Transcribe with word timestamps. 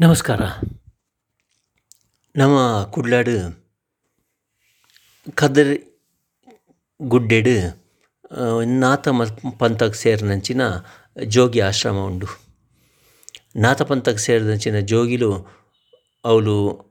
ನಮಸ್ಕಾರ. 0.00 0.40
ನಮ್ಮ 2.36 2.84
ಕುಡ್ಲಾಡು 2.84 3.66
ಕದರ್ 5.34 5.78
ಗುಡ್ಡೆಡ್ 7.02 7.48
ನಾಥ 8.66 9.08
ಪಂಥಕ್ಕೆ 9.58 9.98
ಸೇರಿದಂಚಿನ 9.98 10.60
ಜೋಗಿ 11.24 11.60
ಆಶ್ರಮ 11.60 11.94
ಉಂಡು. 11.94 12.26
ನಾಥ 13.56 13.82
ಪಂಥಕ್ಕೆ 13.82 14.22
ಸೇರಿದಂಚಿನ 14.22 14.80
ಜೋಗಿಲು 14.80 15.46
ಅವಳು 16.24 16.84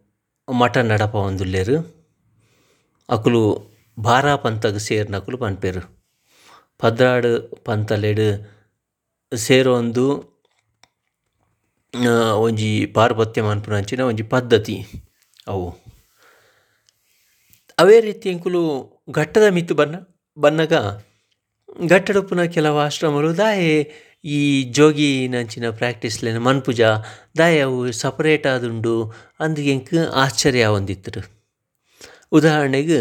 ಮಠ 0.54 0.77
ನಡಪವೊಂದುಲ್ಲೆರ್ 0.77 2.05
ಅಕುಲು 3.09 3.71
ಬಾರಾ 3.99 4.36
ಸೇರಿನ 4.77 5.15
ಅಕುಲು 5.15 5.38
ಪನ್ಪೇರು. 5.38 6.04
ಪದ್ರಾಡು 6.79 7.63
ಪಂಥಲೆಡು 7.65 8.61
ಸೇರೊಂದು 9.36 10.30
ಒಂಜಿ 12.38 12.86
ಪಾರುಪತ್ಯ 12.96 13.42
ಮನ್ಪುನಂಚಿನ 13.42 14.02
ಒಂಜಿ 14.02 14.24
ಪದ್ಧತಿ 14.24 14.75
ಅವು. 15.47 15.65
ಅವೇ 17.79 17.98
ರೀತಿ 18.02 18.29
ಎಂಕುಲು 18.29 18.61
ಘಟ್ಟದ 19.11 19.48
ಮಿತ್ತ್ 19.50 19.74
ಬನ್ನ, 19.74 19.96
ಬನ್ನಗ 20.38 20.74
ಘಟ್ಟಡ್ 21.89 22.51
ಕೆಲವು 22.54 22.78
ಆಶ್ರಮಲು 22.79 23.38
ದಾಯೆ 23.38 23.74
ಈ 24.25 24.64
ಜೋಗಿನಂಚಿನ 24.71 25.70
ಪ್ರಾಕ್ಟೀಸ್ಲೆನ್ 25.70 26.39
ಮನ್ಪುಜ 26.39 26.82
ದಾಯೆ 27.38 27.60
ಅವು 27.62 27.92
ಸಪರೇಟ್ 27.92 28.48
ಆದುಂಡು 28.48 28.96
ಅಂದ್ 29.39 29.60
ಎಂಕ್ 29.60 29.93
ಆಶ್ಚರ್ಯ 30.15 30.64
ಆವೊಂದಿತ್ತ್ಂಡ್ 30.64 31.28
ಉದಾಹರಣೆಗೆ 32.31 33.00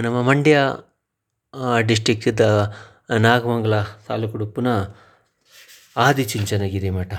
ನಮ್ಮ 0.00 0.22
ಮಂಡ್ಯ 0.22 0.58
ಡಿಸ್ಟ್ರಿಕ್ಟ್ದ 1.80 2.40
ನಾಗಮಂಗಲ 3.18 3.76
ತಾಲೂಕುಡು 4.08 4.44
ಉಪ್ಪುನ 4.46 4.68
ಆದಿಚುಂಚನಗಿರಿ 5.96 6.90
ಮಠ. 6.90 7.12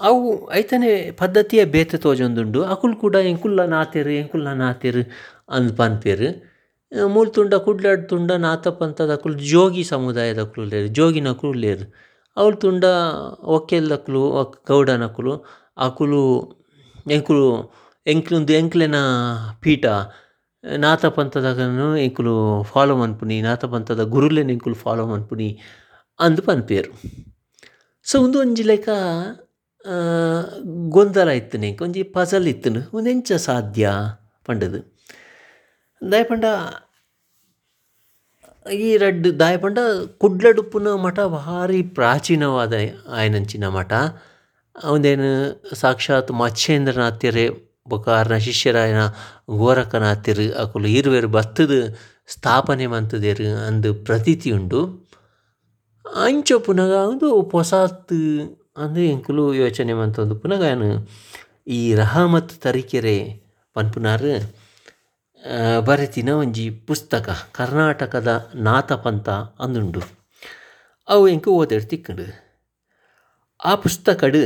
ಅವು 0.00 0.52
ಐತನೆ 0.52 1.10
ಪದ್ಧತಿಯ 1.10 1.64
ಬೇತೆ 1.64 1.96
ತೋಜೊಂದುಂಡು. 1.96 2.64
ಅಕುಲು 2.64 2.96
ಕೂಡ 2.96 3.14
ಎಂಕುಲ್ಲ 3.14 3.64
ನಾತೆರ್ 3.64 4.08
ಎಂಕುಲ್ಲ 4.08 4.52
ನಾತೆರ್ 4.52 5.04
ಅಂದ್ 5.48 5.76
ಪನ್ಪೆರ್. 5.76 6.26
ಮೂಲು 7.06 7.30
ತುಂಡ 7.30 7.54
ಕುಡ್ಲಾಡ್ 7.54 8.08
ತುಂಡ 8.08 8.32
ನಾತ 8.32 8.68
ಅಕುಲ್ 8.68 9.38
ಜೋಗಿ 9.40 9.84
ಸಮುದಾಯದಕುಲು 9.84 10.66
ಲೇರ್ 10.66 10.88
ಜೋಗಿನಕುಲು 10.88 12.54
ತುಂಡ 12.60 12.84
ಒಕ್ಕೆಲ್ದಕುಲು 13.40 14.22
ಗೌಡನಕುಲು, 14.68 15.44
ಅಕುಲು 15.76 16.22
ಎಂಕುಲು 17.10 17.72
ಎಂಕ್ಲುಂದು 18.06 18.52
ಎಂಕ್ಲೆನ 18.52 18.94
ಪೀಠ. 19.60 19.84
ನಾಥ 20.78 21.04
ಪಂಥದಕುಲು 21.06 21.96
ಎಂಕುಲು 21.96 22.62
ಫಾಲೋ 22.62 22.96
ಮನ್ಪುನಿ 22.96 23.40
ನಾಥ 23.42 23.64
ಪಂಥದ 23.64 24.02
ಗುರುಲೆನ್ 24.02 24.50
ಎಂಕುಲು 24.50 24.76
ಫಾಲೋ 24.76 25.06
ಮನ್ಪುನಿ 25.06 25.60
ಅಂದ್ 26.20 26.40
ಪನ್ಪೇರು. 26.40 26.90
ಸೊ 28.04 28.20
ಒಂದು 28.20 28.40
ಒಂಜಿ 28.40 28.62
ಲೆಕ್ಕ 28.62 28.88
ಗೊಂದಲ 30.88 31.28
ಇತ್ತನೆ 31.28 31.78
ಒಂಜಿ 31.82 32.02
ಪಜಲ್ 32.02 32.46
ಇತ್ತು 32.46 32.70
ಉಂದೆಂಚ 32.96 33.32
ಸಾಧ್ಯ 33.32 33.90
ಪಂಡದು. 34.46 34.80
ದಾಯೆ 36.12 36.24
ಪಂಡ 36.24 36.44
ಈ 38.72 38.96
ರಡ್ಡು 38.96 39.40
ದಾಯೆ 39.40 39.56
ಪಂಡ 39.56 39.78
ಕುಡ್ಲಡ್ 40.18 40.60
ಉಪ್ಪುನ 40.60 40.88
ಮಠ 40.94 41.20
ಭಾರಿ 41.20 41.82
ಪ್ರಾಚೀನವಾದ 41.82 42.72
ಆಯಿನಂಚಿನ 43.08 43.68
ಮಠ. 43.68 43.92
ಅವಂದೇನು 44.84 45.30
ಸಾಕ್ಷಾತ್ 45.74 46.30
ಮತ್ಸ್ಯೇಂದ್ರನಾಥ್ಯರೇ 46.32 47.48
ಬೊಕ 47.88 48.08
ಶಿಷ್ಯರಾಯನ 48.38 49.02
ಗೋರಕ್ಕನಾಥ್ಯರ್ 49.58 50.52
ಅಕುಲು 50.52 50.88
ಇರುವೆರು 50.88 51.28
ಬತ್ತುದು 51.28 51.78
ಸ್ಥಾಪನೆ 52.26 52.86
ಮಂತದೇರು 52.86 53.64
ಅಂದು 53.66 53.94
ಪ್ರತೀತಿ 53.94 54.50
ಉಂಡು 54.52 54.80
ಅಂಚ 56.04 56.52
ಒಂದು 57.10 57.42
ಪೊಸಾತ್ 57.42 58.14
ಅಂದ್ 58.76 58.98
ಎಂಕುಲು 58.98 59.54
ಯೋಚನೆ 59.54 59.92
ಮಂತೊಂದು 59.92 60.34
ಪುನಗಾನು 60.34 60.86
ಈ 61.66 61.94
ರಹಮತ್ 61.94 62.54
ತರೀಕೆರೆ 62.62 63.16
ಪನ್ಪುನಾರ್ 63.74 64.30
ಬರೆತಿನ 65.86 66.28
ಒಂಜಿ 66.28 66.70
ಪುಸ್ತಕ, 66.70 67.28
ಕರ್ನಾಟಕದ 67.52 68.30
ನಾಥ 68.54 68.92
ಪಂಥ 68.92 69.28
ಅಂದುಂಡು. 69.64 70.02
ಅವು 71.08 71.28
ಎಂಕು 71.28 71.50
ಓದೆಡ್ 71.50 71.86
ತಿಕ್ಕಂಡು. 71.90 72.26
ಆ 73.64 73.74
ಪುಸ್ತಕಡ್ 73.74 74.40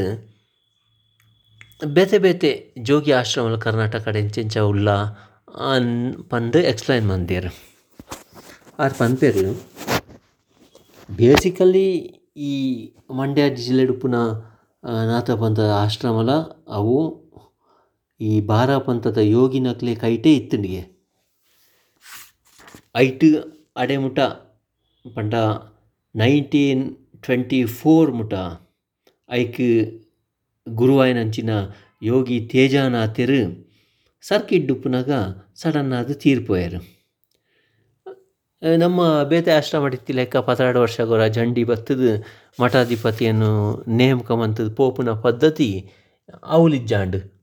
ಬೇತೆ 1.85 2.19
ಬೇತೆ 2.19 2.51
ಜೋಗಿ 2.79 3.13
ಆಶ್ರಮಲ್ 3.13 3.61
ಕರ್ನಾಟಕಡೆ 3.61 4.19
ಎಂಚೆಂಚ 4.19 4.57
ಉಲ್ಲ 4.73 4.91
ಅನ್ 5.73 5.91
ಪಂದ್ 6.31 6.57
ಎಕ್ಸ್ಪ್ಲೈನ್ 6.57 7.09
ಮಂದೆರ್ 7.09 7.49
ಆರು 8.79 8.95
ಪನ್ಪೆರ್ 8.99 9.43
ಬೇಸಿಕಲಿ 11.09 11.89
ಈ 12.37 12.55
ಮಂಡ್ಯ 13.19 13.43
ಜಿಲ್ಲೆಡ್ 13.59 13.93
ಉಪ್ಪುನ 13.95 14.17
ನಾಥ 15.11 15.29
ಪಂಥದ 15.43 15.71
ಆಶ್ರಮಲ, 15.85 16.31
ಅವು 16.79 16.97
ಈ 18.21 18.33
ಬಾರಾ 18.51 18.77
ಪಂಥದ 18.87 19.19
ನಕ್ಲೆ 19.67 19.95
ಕೈಟೆ 20.05 20.33
ಇತ್ತುಂಡಿಗೆ. 20.41 20.83
ಐಟ್ 23.05 23.25
ಅಡೆ 23.83 23.97
ಮುಟ 24.05 24.19
ಪಂಡ 25.05 25.35
ನೈನ್ಟೀನ್ 26.15 26.85
ಟ್ವೆಂಟಿ 27.25 27.61
ಫೋರ್ 27.79 28.11
ಮುಟ 28.19 28.35
ಐಕ್ 29.31 29.61
ಗುರುವಾಯಿನಂಚಿನ 30.67 31.51
ಯೋಗಿ 32.11 32.39
ತೇಜಾನಾಥ್ಯರ್ 32.53 33.39
ಸರ್ಕಿಟ್ 34.25 34.71
ಉಪ್ಪುನಗ 34.75 35.13
ಸಡನ್ 35.63 35.93
ಆದ್ 35.99 36.13
ತೀರ್ 36.23 36.43
ಪೋಯೆರ್ 36.49 36.79
ನಮ್ಮ 38.75 39.23
ಬೇತೆ 39.23 39.53
ಅಷ್ಟ 39.53 39.75
ಇತ್ತಿಲೆಕ್ಕ 39.95 40.37
ಲೆಕ್ಕ 40.37 40.77
ವರ್ಷ 40.77 41.01
ಗೊರ 41.01 41.27
ಜಂಡಿ 41.27 41.65
ಬತ್ತುದು 41.65 42.11
ಮಠಾಧಿಪತಿಯನ್ನು 42.61 43.85
ನೇಮಕ 43.89 44.33
ಮಂತುದು 44.33 44.75
ಪೋಪುನ 44.75 45.11
ಪದ್ಧತಿ 45.11 45.91
ಅವ್ಲು 46.45 46.79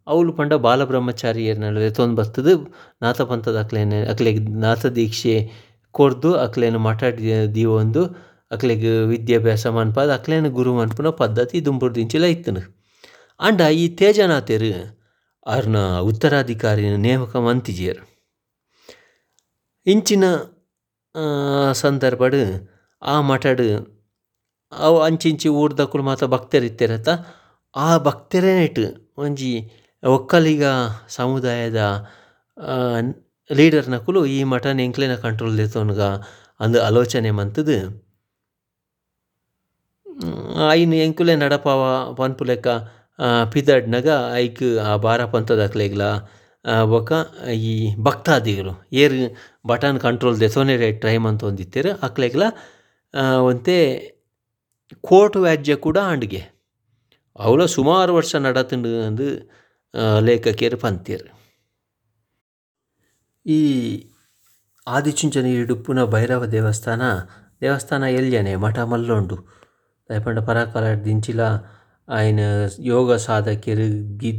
ಅವಳು 0.07 0.33
ಪಂಡ 0.33 0.53
ಬಾಲಬ್ರಹ್ಮಚಾರಿಯರ್ 0.53 1.59
ನಡುವೆ 1.59 1.89
ತೊಂದು 1.89 2.15
ಬತ್ತುದು 2.15 2.53
ನಾಥ 3.01 3.21
ಪಂಥದ 3.21 3.59
ಅಕ್ಲೇನೆ, 3.59 4.05
ಅಕ್ಲೆಗ್ 4.05 4.49
ನಾಥ 4.49 4.85
ದೀಕ್ಷೆ 4.85 5.49
ಕೊರ್ದು 5.91 6.33
ಅಕ್ಲೆನ್ 6.35 6.77
ಮಠ 6.77 7.03
ದೀವೊಂದು 7.55 8.03
ಅಕ್ಲೆಗೆ 8.51 8.91
ವಿದ್ಯಾಭ್ಯಾಸ 9.05 9.67
ಮನ್ಪಾದ 9.67 10.13
ಅಕ್ಲೇನು 10.13 10.49
ಗುರು 10.49 10.73
ಮನ್ಪುನ 10.73 11.09
ಪದ್ಧತಿ 11.09 11.65
ದುಂಬುಡ್ದಿಂಚಿಲ 11.65 12.23
ಇತ್ತನು. 12.23 12.61
ಅಂಡ 13.39 13.61
ಈ 13.61 13.87
ತೇಜನಾಥರು 13.89 14.71
ಅವ್ರನ್ನ 15.47 15.99
ಉತ್ತರಾಧಿಕಾರಿನ 15.99 16.95
ನೇಮಕ 16.95 17.35
ಮಂತಿಜಿಯರು 17.35 18.03
ಇಂಚಿನ 19.85 20.25
ಸಂದರ್ಭಡ್, 21.73 22.39
ಆ 23.01 23.15
ಮಠಡ್, 23.21 23.65
ಅವು 24.71 24.97
ಅಂಚಿ 25.01 25.49
ಊರ್ದಕುಲು 25.61 26.03
ಮಾತ 26.03 26.23
ಭಕ್ತೆರ್ 26.33 26.65
ಇತ್ತಿರತ್ತ 26.65 27.09
ಆ 27.75 27.89
ಭಕ್ತರೇ 27.97 28.53
ಇಟ್ಟು 28.63 28.85
ಒಂಜಿ 29.17 29.51
ಒಕ್ಕಲಿಗ 30.03 30.65
ಸಮುದಾಯದ 31.07 31.81
ಲೀಡರ್ನಕುಲು 33.49 34.21
ಈ 34.25 34.39
ಮಠನ್ 34.43 34.79
ಎಂಕ್ಲೆನ 34.79 35.15
ಕಂಟ್ರೋಲ್ 35.15 35.57
ದೆತೊನ್ಗ 35.57 36.01
ಅಂದ್ 36.59 36.77
ಆಲೋಚನೆ 36.79 37.31
ಮಂತುದು. 37.31 37.77
ಐನ್ 40.71 40.93
ಎಂಕುಲೆ 41.05 41.35
ನಡಪಾವ 41.35 41.81
ಪನ್ಪು 42.15 42.43
ಲೆಕ್ಕ 42.43 42.67
ಪಿದಡ್ನಗ 43.53 44.09
ಐಕ್ 44.35 44.63
ಆ 44.89 44.93
ಬಾರ 44.97 45.21
ಪಂಥದಕ್ಲೆಗ್ಲ 45.25 46.03
ಬೊಕ 46.91 47.11
ಈ 47.69 47.73
ಭಕ್ತಾದಿಗಳು, 48.03 48.73
ಏರ್ 49.01 49.15
ಬಟನ್ 49.67 49.99
ಕಂಟ್ರೋಲ್ 49.99 50.37
ದೆತೊನೆರೆ 50.39 50.89
ಟ್ರೈ 51.01 51.15
ಮಂತೊಂದಿತ್ತೆರ್ 51.25 51.89
ಅಕ್ಲೆಗ್ಲ 52.07 52.43
ಒಂತೆ 53.49 53.77
ಕೋರ್ಟ್ 55.09 55.37
ವ್ಯಾಜ್ಯ 55.37 55.75
ಕೂಡ 55.85 55.97
ಆಂಡ್ಗೆ 56.11 56.41
ಅವಳ 57.39 57.61
ಸುಮಾರು 57.75 58.11
ವರ್ಷ 58.15 58.33
ನಡತುಂಡು 58.45 58.89
ಅಂದು 59.07 59.27
ಲೇಖಕಿಯರು 60.27 60.77
ಪಂತೀರು 60.77 61.29
ಈ 63.45 63.59
ಆದಿಚುಂಚನ 64.87 65.47
ಇಡುಪ್ಪುನ 65.61 65.99
ಭೈರವ 66.05 66.45
ದೇವಸ್ಥಾನ 66.55 67.03
ದೇವಸ್ಥಾನ 67.61 68.03
ಎಲ್ಯನೆ, 68.19 68.53
ಮಠ 68.63 68.77
ಮಲ್ಲೊಂಡು. 68.91 69.35
ದಯಪಂಡ 70.09 70.39
ಪರಾಕಾಲ 70.47 70.85
ದಿಂಚಿಲ 71.05 71.41
ಆಯಿನ 72.07 72.41
ಯೋಗ 72.85 73.15
ಸಾಧಕೆರ್ 73.25 73.83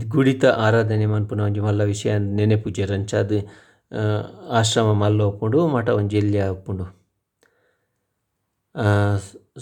ಗುಡಿತ 0.09 0.45
ಆರಾಧನೆ 0.65 1.07
ಮನ್ಪುನ 1.07 1.41
ಒಂಜಿ 1.41 1.61
ಮಲ್ಲ 1.61 1.83
ವಿಷಯ 1.93 2.13
ನೆನಪುಜೆರ್ 2.39 2.93
ಅಂಚಾದ್ 2.99 3.39
ಆಶ್ರಮ 4.61 4.91
ಉಪ್ಪುಂಡು 5.31 5.61
ಮಠ 5.69 5.89
ಒಂಜಿ 6.01 6.17
ಎಲ್ಯ 6.17 6.47
ಉಪ್ಪುಂಡು 6.49 6.87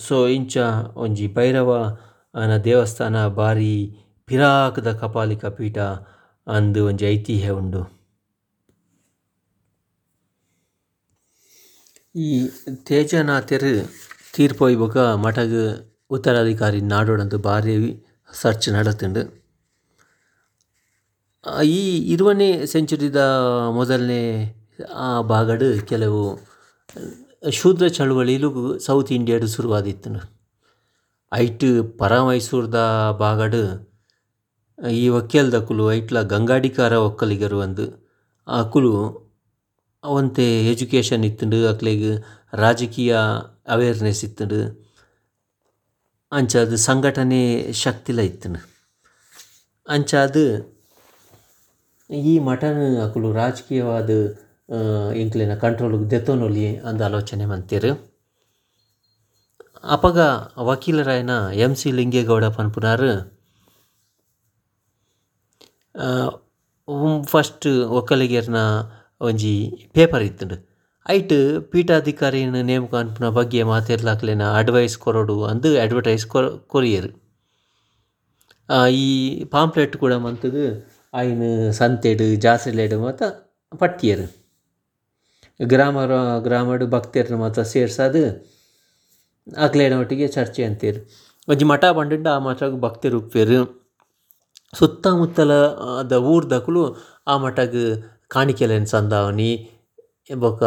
ಸೊ 0.06 0.16
ಇಂಚ 0.36 0.56
ಒಂಜಿ 0.96 1.26
ಭೈರವನ 1.36 2.52
ದೇವಸ್ಥಾನ 2.64 3.16
ಬಾರಿ 3.40 3.74
ಪಿರಾಕ್ದ 4.28 4.90
ಕಪಾಲಿಕ 5.02 5.44
ಪೀಠ 5.58 5.78
ಅಂದ್ 6.46 6.78
ಒಂಜಿ 6.88 7.06
ಐತಿಹ್ಯ 7.06 7.50
ಉಂಡು. 7.60 7.82
ಈ 12.14 12.28
ತೇಜನ 12.88 13.30
ತೆರು 13.50 13.72
ಪೋಯಿ 14.58 14.76
ಬೊಕ 14.82 14.96
ಮಠಗ್ 15.24 15.60
ಉತ್ತರಾಧಿಕಾರಿ 16.16 16.80
ನಾಡೋಡಂದು 16.94 17.38
ಭಾರಿ 17.48 17.74
ಸರ್ಚ್ 18.32 18.68
ನಡತುಂಡು 18.76 19.22
ಈ 21.76 21.80
ಇರುವನೇ 22.12 22.48
ಸೆಂಚುರಿದ 22.72 23.20
ಮೊದಲನೇ, 23.78 24.20
ಆ 25.04 25.06
ಭಾಗಡು 25.32 25.68
ಕೆಲವು 25.90 26.20
ಶೂದ್ರ 27.58 27.84
ಚಳುವಳಿಲು 27.96 28.50
ಸೌತ್ 28.86 29.10
ಇಂಡಿಯಾಡು 29.18 29.46
ಶುರುವಾದಿತ್ತುಂಡು. 29.54 30.20
ಐಟ್ 31.32 31.66
ಪರ 32.00 32.12
ಮೈಸೂರ್ದ 32.28 32.76
ಭಾಗಡು 33.24 33.62
ಈ 35.00 35.04
ಒಕ್ಕೆಲ್ದಕುಲು 35.18 35.84
ಐಟ್ಲ 35.92 36.20
ಗಂಗಾಡಿಕಾರ 36.32 36.92
ಒಕ್ಕಲಿಗರು 37.08 37.58
ಅಂದ್ 37.66 37.84
ಅಕುಲು 38.48 38.94
ಅವಂತೆ 40.04 40.46
ಎಜುಕೇಷನ್ 40.72 41.24
ಇತ್ತುಂಡು, 41.30 41.58
ಅಕ್ಲೆಗ್ 41.72 42.08
ರಾಜಕೀಯ 42.62 43.12
ಅವೇರ್ನೆಸ್ 43.74 44.22
ಇತ್ತುಂಡು. 44.28 44.60
ಅಂಚಾದ್ 46.32 46.76
ಸಂಘಟನೆ 46.88 47.40
ಶಕ್ತಿಲ 47.80 48.20
ಇತ್ತು 48.28 48.50
ಅಂಚಾದ್ 49.86 50.44
ಈ 52.10 52.32
ಮಠನ 52.46 52.78
ಅಕುಲು 53.04 53.28
ರಾಜಕೀಯವಾದ 53.32 54.10
ಇಂಕ್ಲಿನ 55.22 55.54
ಕಂಟ್ರೋಲ್ 55.64 55.96
ದೆತ್ತೋನೊಲಿ 56.12 56.64
ಅಂದ 56.88 57.00
ಆಲೋಚನೆ 57.08 57.46
ಮಂತೀರು 57.52 57.92
ಅಪಗ 59.96 60.18
ವಕೀಲರಾಯನ 60.68 61.34
ಎಂ 61.64 61.72
ಸಿ 61.80 61.90
ಲಿಂಗೇಗೌಡ 61.98 62.44
ಪನ್ಪುನಾರು 62.58 63.12
ಫಸ್ಟ್ 67.32 67.68
ಒಕ್ಕಲಿಗೇರ್ನ 68.00 68.60
ಒಂಜಿ 69.20 69.54
ಪೇಪರ್ 69.94 70.22
ಇತ್ತುಂಡು. 70.22 70.56
ಐಟ್ 71.06 71.32
ನೇಮಕ 72.70 72.94
ಆನ್ಪುನ 72.94 73.28
ಬಗ್ಗೆ 73.28 73.62
ಮಾತೆರ್ಲಾಕ್ಲೆನ 73.62 74.44
ಅಡ್ವೈಸ್ 74.58 74.98
ಕೊರೊಡು 74.98 75.36
ಅಂದ್ 75.44 75.68
ಅಡ್ವರ್ಟೈಸ್ 75.78 76.26
ಕೊರಿಯೆರ್. 76.74 77.08
ಈ 78.90 79.08
ಪಾಂಪ್ಲೆಟ್ 79.44 79.96
ಕೂಡ 79.96 80.12
ಮಂತುದು 80.26 80.64
ಐನ್ 81.14 81.72
ಸಂತೆಡ್, 81.72 82.22
ಜಾತ್ರೆಲೆಡ್ 82.40 82.94
ಮಾತ 82.94 83.22
ಪಟ್ಟಿಯೆರ್ 83.80 84.24
ಗ್ರಾಮರ, 85.60 86.12
ಗ್ರಾಮಡ್ 86.42 86.84
ಭಕ್ತೆರ್ನ 86.90 87.34
ಮಾತ 87.34 87.60
ಸೇರ್ಸಾದ್ 87.72 88.22
ಅಕ್ಲೆನ 89.56 89.94
ಒಟ್ಟಿಗೆ 90.00 90.28
ಚರ್ಚೆ 90.28 90.62
ಅಂತೆರ್. 90.64 90.98
ಒಂಜಿ 91.48 91.64
ಮಠ 91.64 91.84
ಪಂಡುಂಡ 91.98 92.28
ಆ 92.28 92.38
ಮಠಗ್ 92.38 92.80
ಭಕ್ತೆರ್ 92.80 93.14
ಉಪ್ಪೇರು 93.14 93.60
ಸುತ್ತಮುತ್ತಲ 94.78 95.52
ದ 96.10 96.12
ಊರ್ದಕುಲು 96.12 96.82
ಆ 97.26 97.36
ಮಠಗ್ 97.36 97.80
ಕಾಣಿಕೆಲೆನ್ 98.28 98.86
ಸಂದಾವನಿ 98.86 99.50
ಬೊಕ 100.30 100.62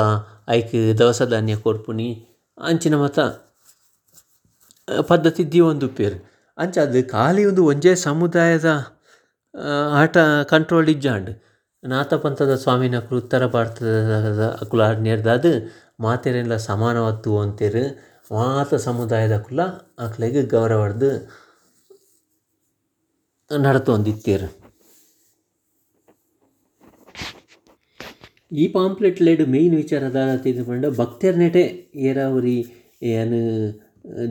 ಐಕ್ 0.49 0.73
ದವಸ 0.99 1.23
ಧಾನ್ಯ 1.23 1.55
ಕೊರ್ಪುನಿ 1.55 2.09
ಅಂಚಿನ 2.57 2.95
ಮಾತ 2.95 3.19
ಪದ್ಧತಿ 5.09 5.43
ದೀವೊಂದುಪ್ಪೆರ್ 5.51 6.17
ಅಂಚಾದ್ 6.57 6.97
ಖಾಲಿ 7.09 7.43
ಉಂದು 7.45 7.63
ಒಂಜೇ 7.65 7.93
ಸಮುದಾಯದ 7.95 8.69
ಆಟ 10.01 10.17
ಕಂಟ್ರೋಲ್ 10.51 10.89
ಇಜ್ಜಾಂಡ್. 10.89 11.31
ನಾಥ 11.83 12.13
ಪಂಥದ 12.13 12.53
ಸ್ವಾಮಿನಕುಲು 12.55 13.19
ಉತ್ತರ 13.21 13.45
ಭಾರತದ 13.45 14.43
ಕುಲ 14.71 14.81
ಆಜ್ಞೆರ್ದಾದ್ 14.81 15.51
ಮಾತೆರೆನ್ಲ 15.99 16.55
ಸಮಾನವತ್ತು 16.69 17.31
ಅಂತೇರು 17.39 17.83
ಮಾತ 18.31 18.73
ಸಮುದಾಯದ 18.73 18.85
ಸಮುದಾಯದಕುಲ 18.85 19.61
ಅಕ್ಲೆಗ್ 19.99 20.39
ಗೌರವರ್ದ್ 20.49 21.09
ನಡತೊಂದಿತ್ತೆರ್. 23.51 24.64
ಈ 28.51 28.67
ಪಾಂಪ್ಲೆಟ್ಲೆಡ್ 28.67 29.47
ಮೇಯ್ನ್ 29.47 29.75
ವಿಚಾರ 29.75 30.03
ತಿಳಿದುಕೊಂಡು 30.37 30.87
ಪಂಡ 30.87 30.99
ಭಕ್ತೆರ್ 30.99 31.37
ನೆಟೆ 31.37 31.63
ಏರಾವರಿ 31.95 32.57
ಏನು 33.01 33.39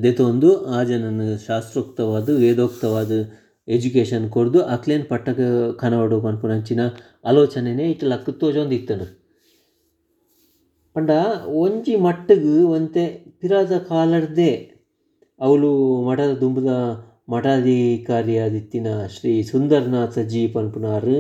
ದೆತೊಂದು 0.02 0.66
ಆ 0.66 0.82
ಜನನ 0.82 1.22
ಶಾಸ್ತ್ರೋಕ್ತವಾದ, 1.37 2.28
ವೇದೋಕ್ತವಾದ 2.28 3.12
ಎಜುಕೇಷನ್ 3.69 4.31
ಕೊರ್ದು 4.31 4.61
ಅಕ್ಲೆನ್ 4.61 5.05
ಪಟ್ಟಗ 5.05 5.40
ಕನವಡು 5.72 6.20
ಪನ್ಪುನಂಚಿನ 6.20 6.81
ಆಲೋಚನೆನೆ 7.25 7.87
ಲಕ್ಕ 8.02 8.28
ಲಕ್ 8.28 8.72
ಇತ್ತನು 8.72 9.06
ಪಂಡ 10.96 11.11
ಒಂಜಿ 11.46 11.96
ಮಟ್ಟಗ್ 11.96 12.52
ಒಂತೆ 12.69 13.05
ಪಿರಾದ 13.40 13.78
ಕಾಲಡ್ದೆ 13.88 14.52
ಅವಳು 15.40 15.70
ಮಠದ 16.02 16.32
ದುಂಬುದ 16.40 16.72
ಮಠಾಧಿಕಾರಿಯಾದಿತ್ತಿನ 17.28 18.87
ಶ್ರೀ 19.06 19.43
ಸುಂದರನಾಥ 19.43 20.19
ಜಿ 20.19 20.46
ಪನ್ಪುನಾರ್ 20.46 21.14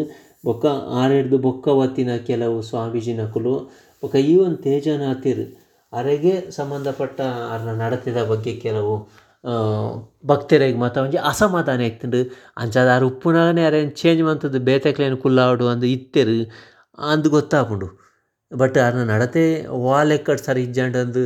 ಬೊಕ್ಕ 0.44 0.64
ಆರೆಡ್ದು 1.00 1.36
ಬೊಕ್ಕ 1.38 1.66
ಒತ್ತಿನ 1.82 2.12
ಕೆಲವು 2.28 2.56
ಸ್ವಾಮೀಜಿನಕುಲು 2.62 3.54
ಬೊಕ 4.02 4.14
ಈ 4.30 4.32
ಒಂದು 4.36 4.58
ತೇಜನಾತಿರ್ 4.66 5.44
ಅರೆಗೆ 5.92 6.32
ಸಂಬಂಧಪಟ್ಟ 6.50 7.18
ಅರ್ನ 7.54 7.72
ನಡತೆದ 7.82 8.20
ಬಗ್ಗೆ 8.30 8.52
ಕೆಲವು 8.64 8.94
ಭಕ್ತೆರೆಗ್ 10.30 10.78
ಮಾತ 10.82 10.96
ಒಂಜಿ 11.04 11.18
ಅಸಮಾಧಾನ 11.30 11.80
ಇತ್ತುಂಡು 11.90 12.20
ಅಂಚಾದ 12.58 12.88
ಆರು 12.94 13.06
ಉಪ್ಪುನಗನೆ 13.08 13.62
ಅರೆನ್ 13.66 13.90
ಚೇಂಜ್ 14.00 14.22
ಮಂತುದ್ 14.28 14.58
ಬೇತೆಕ್ಲೆನ್ 14.68 15.16
ಕುಲ್ಲಾಡು 15.24 15.64
ಅಂದ್ 15.72 15.86
ಇತ್ತೆರ್ 15.96 16.36
ಅಂದ್ 16.98 17.28
ಗೊತ್ತಾಪುಂಡು. 17.28 17.88
ಬಟ್ 18.52 18.76
ಅರ್ನ 18.78 19.02
ನಡತೆ 19.12 19.44
ವಾಲೆಕ್ಕಡ್ 19.86 20.40
ಸರಿ 20.46 20.62
ಇಜ್ಜಾಂಡ್ 20.62 20.96
ಅಂದ್ 20.96 21.22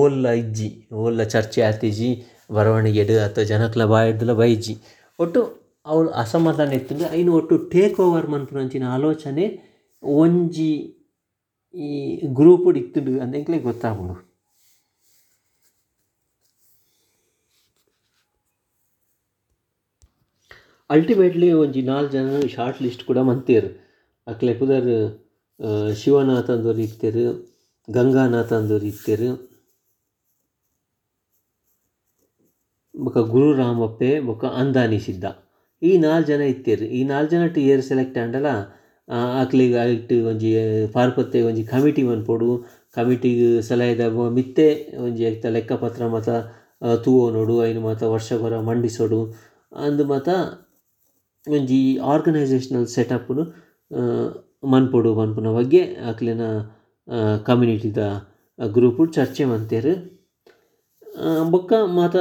ಓಲ್ಲ 0.00 0.26
ಇಜ್ಜಿ, 0.42 0.68
ಓಲ್ಲ 1.02 1.22
ಚರ್ಚೆ 1.34 1.60
ಆತಿಜಿ 1.62 2.10
ಬರವಣಿಗೆಡ್ 2.52 3.12
ಅಥವಾ 3.26 3.44
ಜನಕ್ಲ 3.44 3.84
ಬಾಯಡ್ದುಲ 3.84 4.32
ಬೈಜಿ 4.32 4.74
ಒಟ್ಟು 5.18 5.40
ಅವ್ಲು 5.86 6.08
ಅಸಮಾಧಾನ 6.22 6.76
ಇತ್ತಂದರೆ 6.78 7.08
ಐನ್ 7.18 7.30
ಒಟ್ಟು 7.38 7.54
ಟೇಕ್ 7.74 7.96
ಓವರ್ 8.06 8.26
ಮನ್ಪುನಂಚಿನ 8.34 8.84
ಆಲೋಚನೆ 8.96 9.46
ಒಂಜಿ 10.02 10.72
ಈ 11.74 11.90
ಗ್ರೂಪ್ಡ್ 12.38 12.78
ಇತ್ತುಂಡು 12.82 13.12
ಅಂದ್ 13.24 13.36
ಎಂಕ್ಲೆ 13.38 13.58
ಗೊತ್ತಾಪುಂಡು 13.68 14.16
ಅಲ್ಟಿಮೇಟ್ಲಿ 20.90 21.48
ಒಂಜಿ 21.60 21.82
ನಾಲ್ 21.90 22.08
ಜನ 22.14 22.40
ಶಾರ್ಟ್ 22.54 22.80
ಲಿಸ್ಟ್ 22.84 23.04
ಕೂಡ 23.10 23.18
ಮಂತೆರ್. 23.28 23.68
ಅಕ್ಲೆ 24.26 24.52
ಪುದರ್ 24.60 24.88
ಶಿವನಾಥ್ 26.00 26.50
ಅಂದೊರು 26.54 26.82
ಇತ್ತೆರ್, 26.88 27.22
ಗಂಗಾನಾಥ್ 27.88 28.52
ಅಂದೊರು 28.58 28.86
ಇತ್ತೆರ್. 28.92 29.28
ಬೊಕ 32.94 33.18
ಗುರು 33.32 33.48
ರಾಮಪ್ಪೆ 33.60 34.10
ಬೊಕ 34.28 34.44
ಅಂದಾನಿ 34.62 34.98
ಸಿದ್ದ 35.06 35.24
ಈ 35.82 35.92
ನಾಲ್ 36.04 36.24
ಜನ 36.24 36.42
ಇತ್ತೆರ್ 36.54 36.84
ಈ 36.98 37.02
ನಾಲ್ 37.04 37.28
ಜನ 37.32 37.44
ಏರ್ 37.72 37.82
ಸೆಲೆಕ್ಟ್ 37.90 38.18
ಆಂಡಲ 38.24 38.48
ಅಕ್ಲೆಗ್ 39.42 39.74
ಐಟ್ 39.84 40.12
ಒಂಜಿ 40.30 40.50
ಪಾರ್ಪತ್ತೆ 40.96 41.38
ಒಂಜಿ 41.42 41.62
ಕಮಿಟಿ 41.72 42.02
ಮನ್ಪೊಡು 42.02 42.50
ಕಮಿಟಿಗ್ 42.96 43.46
ಸಲಹೆದ 43.68 44.04
ಮಿತ್ತೆ 44.36 44.68
ಒಂಜಿ 45.06 45.22
ಐತ 45.30 45.46
ಲೆಕ್ಕಪತ್ರ 45.56 46.06
ಮಾತ 46.14 46.28
ತೂವೊನೊಡು 47.04 47.56
ಐನ್ 47.64 47.80
ಮಾತ 47.88 48.02
ಬರ 48.44 48.54
ಮಂಡಿಸೊಡು. 48.68 49.20
ಅಂದ್ 49.84 50.02
ಮಾತ 50.12 50.28
ಒಂಜಿ 51.46 51.80
ಆರ್ಗನೈಸೇಷನಲ್ 52.12 52.86
ಸೆಟಪ್ನು 52.86 53.44
ಮನ್ಪೊಡು 54.72 55.10
ಮನ್ಪುನ 55.20 55.50
ಬಗ್ಗೆ 55.58 55.82
ಅಕ್ಲೆನ 56.10 56.44
ಕಮ್ಯುನಿಟಿದ 57.46 58.02
ಗ್ರೂಪು 58.58 59.02
ಚರ್ಚೆ 59.16 59.44
ಮಂತೆರ್. 59.44 59.92
ಬೊಕ್ಕ 61.52 61.72
ಮಾತ 61.98 62.16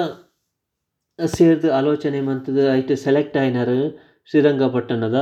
ಸೇರ್ದ್ 1.20 1.68
ಆಲೋಚನೆ 1.70 2.22
ಮಂತುದು 2.22 2.64
ಐಟ್ 2.76 2.94
ಸೆಲೆಕ್ಟ್ 2.96 3.38
ಆಯಿನಾರ್ 3.38 3.76
ಶ್ರೀರಂಗಪಟ್ಟಣದ 4.30 5.20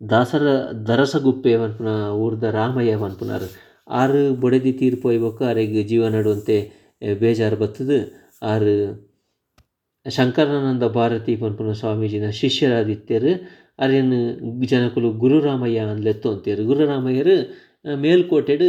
ದಾಸರ 0.00 0.46
ದರಸಗುಪ್ಪೆ 0.88 1.52
ಮನ್ಪುನ 1.56 1.90
ಊರ್ದ 2.24 2.44
ರಾಮಯ್ಯ 2.58 2.96
ಪನ್ಪುನಾರ್ 2.96 3.46
ಆರು 3.90 4.34
ಬೊಡೆದಿ 4.34 4.72
ತೀರ್ 4.72 4.96
ಪೋಯಿ 5.02 5.18
ಬೊಕ 5.18 5.42
ಅರೆಗ್ 5.42 5.76
ಜೀವ 5.88 6.08
ನಡುವಂತೆ 6.08 6.56
ಬೇಜಾರ್ 7.20 7.56
ಬತ್ತುದು. 7.56 7.98
ಆರ್, 8.42 8.70
ಶಂಕರಾನಂದ 10.06 10.84
ಭಾರತಿ 10.98 11.36
ಪನ್ಪುನ 11.36 11.72
ಸ್ವಾಮೀಜಿನ 11.72 12.26
ಶಿಷ್ಯರಾದಿತ್ಯರು. 12.30 13.32
ಅರೆನ್ 13.78 14.14
ಜನಕುಲು 14.66 15.10
ಗುರುರಾಮಯ್ಯ 15.22 15.80
ಅಂದ್ಲೆತ್ತು 15.92 16.28
ಅಂತೇರು 16.30 16.62
ಗುರುರಾಮಯ್ಯರು 16.64 17.36
ಮೇಲ್ಕೋಟೆಡು 17.96 17.98
ಮೇಲ್ಕೋಟೆಡ್ 18.04 18.68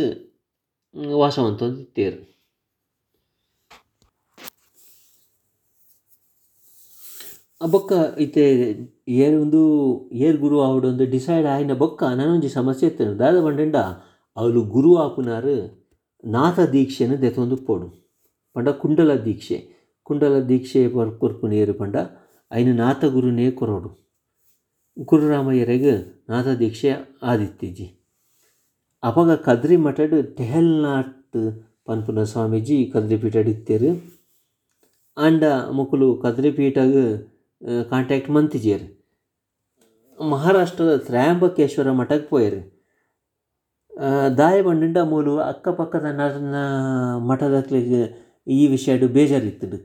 ವಾಸ 1.20 1.38
ಮಂತೊಂದಿತ್ತೆರ್ 7.62 7.72
ಬೊಕ್ಕ 7.74 7.94
ಇತ್ತೆ, 8.24 8.44
ಏರ್ 9.24 9.34
ಉಂದು 9.44 9.62
ಏರ್ 10.26 10.38
ಗುರು 10.44 10.58
ಆವೊಂದು 10.66 11.06
ಡಿಸೈಡ್ 11.14 11.48
ಆಯಿನ 11.54 11.74
ಬೊಕ್ಕ 11.82 12.02
ನನೊಂಜಿ 12.20 12.50
ಸಮಸ್ಯೆ 12.50 12.86
ಇತ್ತೆರ್ 12.92 13.10
ದಾದ 13.22 13.38
ಪಂಡೆಂಡ 13.46 13.78
ಅವ್ಲು 14.38 14.60
ಗುರು 14.76 14.92
ಆಪುನಾರ್ 15.06 15.56
ನಾಥ 16.24 16.60
ದೀಕ್ಷೆನ್ 16.76 17.16
ಪೋಡು. 17.68 17.88
ಪಂಡ 18.56 18.70
ಕುಂಡಲ 18.82 19.12
ದೀಕ್ಷೆ. 19.26 19.58
ಕುಂಡಲ 20.08 20.36
ದೀಕ್ಷೆ 20.52 20.82
ಕೊರ್ಪುನೆರ್ 21.22 21.74
ಪಂಡ, 21.80 21.96
ಐನ್ 22.52 22.72
ನಾಥ 22.84 23.02
ಗುರುನೇ 23.16 23.48
ಕೊರೊಡು. 23.60 23.90
ಗುರುರಾಮಯ್ಯರೆಗ್ 24.98 25.92
ನಾಥ 26.32 26.48
ದೀಕ್ಷೆ 26.62 26.92
ಆದಿತ್ತಿಜಿ 27.32 27.88
ಅಪಗ 29.04 29.36
ಕದ್ರಿ 29.48 29.76
ಮಠಡ್ 29.88 30.16
ಟೆಹಲ್ನಾಥ್ 30.38 31.42
ಪನ್ಪುನ 31.88 32.24
ಸ್ವಾಮೀಜಿ 32.32 32.78
ಕದ್ರಿ 32.94 33.18
ಪೀಠಡ್ 33.22 33.50
ಇತ್ತೆರ್. 33.56 33.90
ಆಂಡ 35.18 35.44
ಮೊಕುಲು 35.78 36.08
ಕದ್ರಿ 36.24 36.52
ಪೀಠಗ್ 36.58 36.98
ಕಾಂಟ್ಯಾಕ್ಟ್ 37.62 38.30
ಮಂತಿಜೆರ್ 38.30 38.84
ಮಹಾರಾಷ್ಟ್ರದ 40.20 40.94
ತ್ರಯಾಂಬಕೇಶ್ವರ 40.98 41.92
ಮಠಕ್ಕೆ 41.92 42.28
ಪೋಯೆರ್. 42.30 42.60
ದಾಯಬಂಡಿಂಡ 44.38 44.98
ಮೂಲು 45.12 45.38
ಅಕ್ಕಪಕ್ಕದ 45.38 46.08
ನಟನ 46.20 46.58
ಮಠದ 47.30 47.56
ಈ 48.48 48.68
ವಿಷಯಡ್ 48.68 49.06
ಬೇಜಾರಿತ್ತು. 49.18 49.78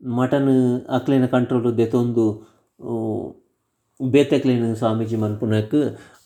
ಮಠನ 0.00 0.48
ಅಕ್ಲೇನ 0.96 1.26
ಕಂಟ್ರೋಲ್ 1.26 1.76
ದೆತೊಂದು 1.78 2.26
ಬೇತೆಕ್ಲೆನ್ 4.00 4.76
ಸ್ವಾಮೀಜಿ 4.76 5.16
ಮನ್ಪುನಕ್ಕೆ 5.16 5.80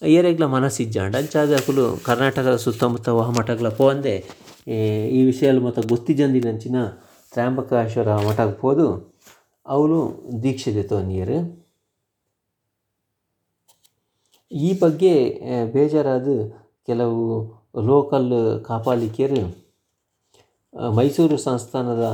ಏರೆಗ್ಲ 0.07 0.45
ಮನಸ್ಸಿಜ್ಜಾಂಡ. 0.45 1.17
ಅಕಲು 1.61 1.85
ಕರ್ನಾಟಕದ 2.05 2.57
ಸುತ್ತಮುತ್ತ 2.57 3.09
ವಹ 3.19 3.31
ಮಠಗಳ 3.39 3.69
ಪೋವಂದೆ 3.69 4.15
ಈ 5.19 5.21
ವಿಷಯಲ್ 5.25 5.61
ಮತ್ತು 5.61 5.83
ಗೊತ್ತಿಜಂದಿನಂಚಿನ 5.89 6.77
ತ್ರ್ಯಾಂಬಕೇಶ್ವರ 7.33 8.11
ಮಠಕ್ಕೆ 8.29 8.57
ಪೋದು. 8.61 9.16
ಅವಳು 9.67 9.99
ದೀಕ್ಷೆ 10.43 10.73
ದೆತೊಂದಿಯರು 10.73 11.39
ಈ 14.53 14.79
ಬಗ್ಗೆ 14.79 15.15
ಬೇಜಾರಾದ 15.73 16.29
ಕೆಲವು 16.87 17.23
ಲೋಕಲ್ 17.87 18.31
ಕಾಪಾಲಿಕೆಯರು 18.67 19.43
ಮೈಸೂರು 20.91 21.37
ಸಂಸ್ಥಾನದ 21.37 22.05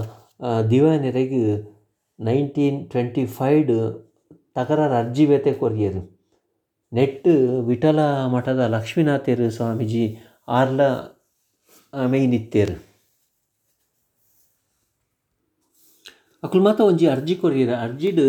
ದಿವಾನೆರೆಗೆ 0.71 1.43
ನೈನ್ಟೀನ್ 2.19 2.79
ಟ್ವೆಂಟಿ 2.91 3.27
ಫೈಡ್ 3.27 3.73
ತಕರಾರು 4.55 4.95
ಅರ್ಜಿ 4.95 5.27
ಬೇತೆ 5.27 5.53
ಕೊರ್ಗೆರ್ 5.55 6.01
ನೆಟ್ 6.93 7.29
ವಿಠಲ 7.61 8.01
ಮಠದ 8.27 8.63
ಲಕ್ಷ್ಮೀನಾಥೇರು 8.67 9.51
ಸ್ವಾಮೀಜಿ 9.51 10.05
ಆರ್ಲ 10.49 10.81
ಮೇಯ್ನ್ 12.07 12.35
ಅಕುಲು 16.47 16.63
ಮಾತ 16.63 16.81
ಒಂಜಿ 16.91 17.07
ಅರ್ಜಿ 17.07 17.35
ಕೊರಿಯರ್. 17.43 17.73
ಅರ್ಜಿಡ್ 17.85 18.25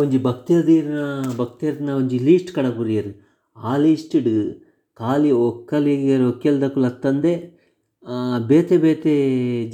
ಒಂಜಿ 0.00 0.18
ಭಕ್ತರ್ದಿನ 0.22 1.02
ಭಕ್ತರ್ನ 1.40 1.90
ಒಂಜಿ 1.98 2.18
ಲೀಸ್ಟ್ 2.28 2.50
ಕಡ 2.56 2.66
ಕೊರಿಯರ್. 2.78 3.10
ಆ 3.56 3.72
ಲೀಸ್ಟ್ಡ್ 3.84 4.32
ಖಾಲಿ 5.00 5.30
ಒಕ್ಕಲಿಗೆ 5.46 6.16
ಒಕ್ಕೆಲ್ದಕುಲು 6.30 6.86
ಅತ್ತಂದೆ 6.86 7.34
ಬೇತೆ 8.50 8.76
ಬೇತೆ 8.84 9.14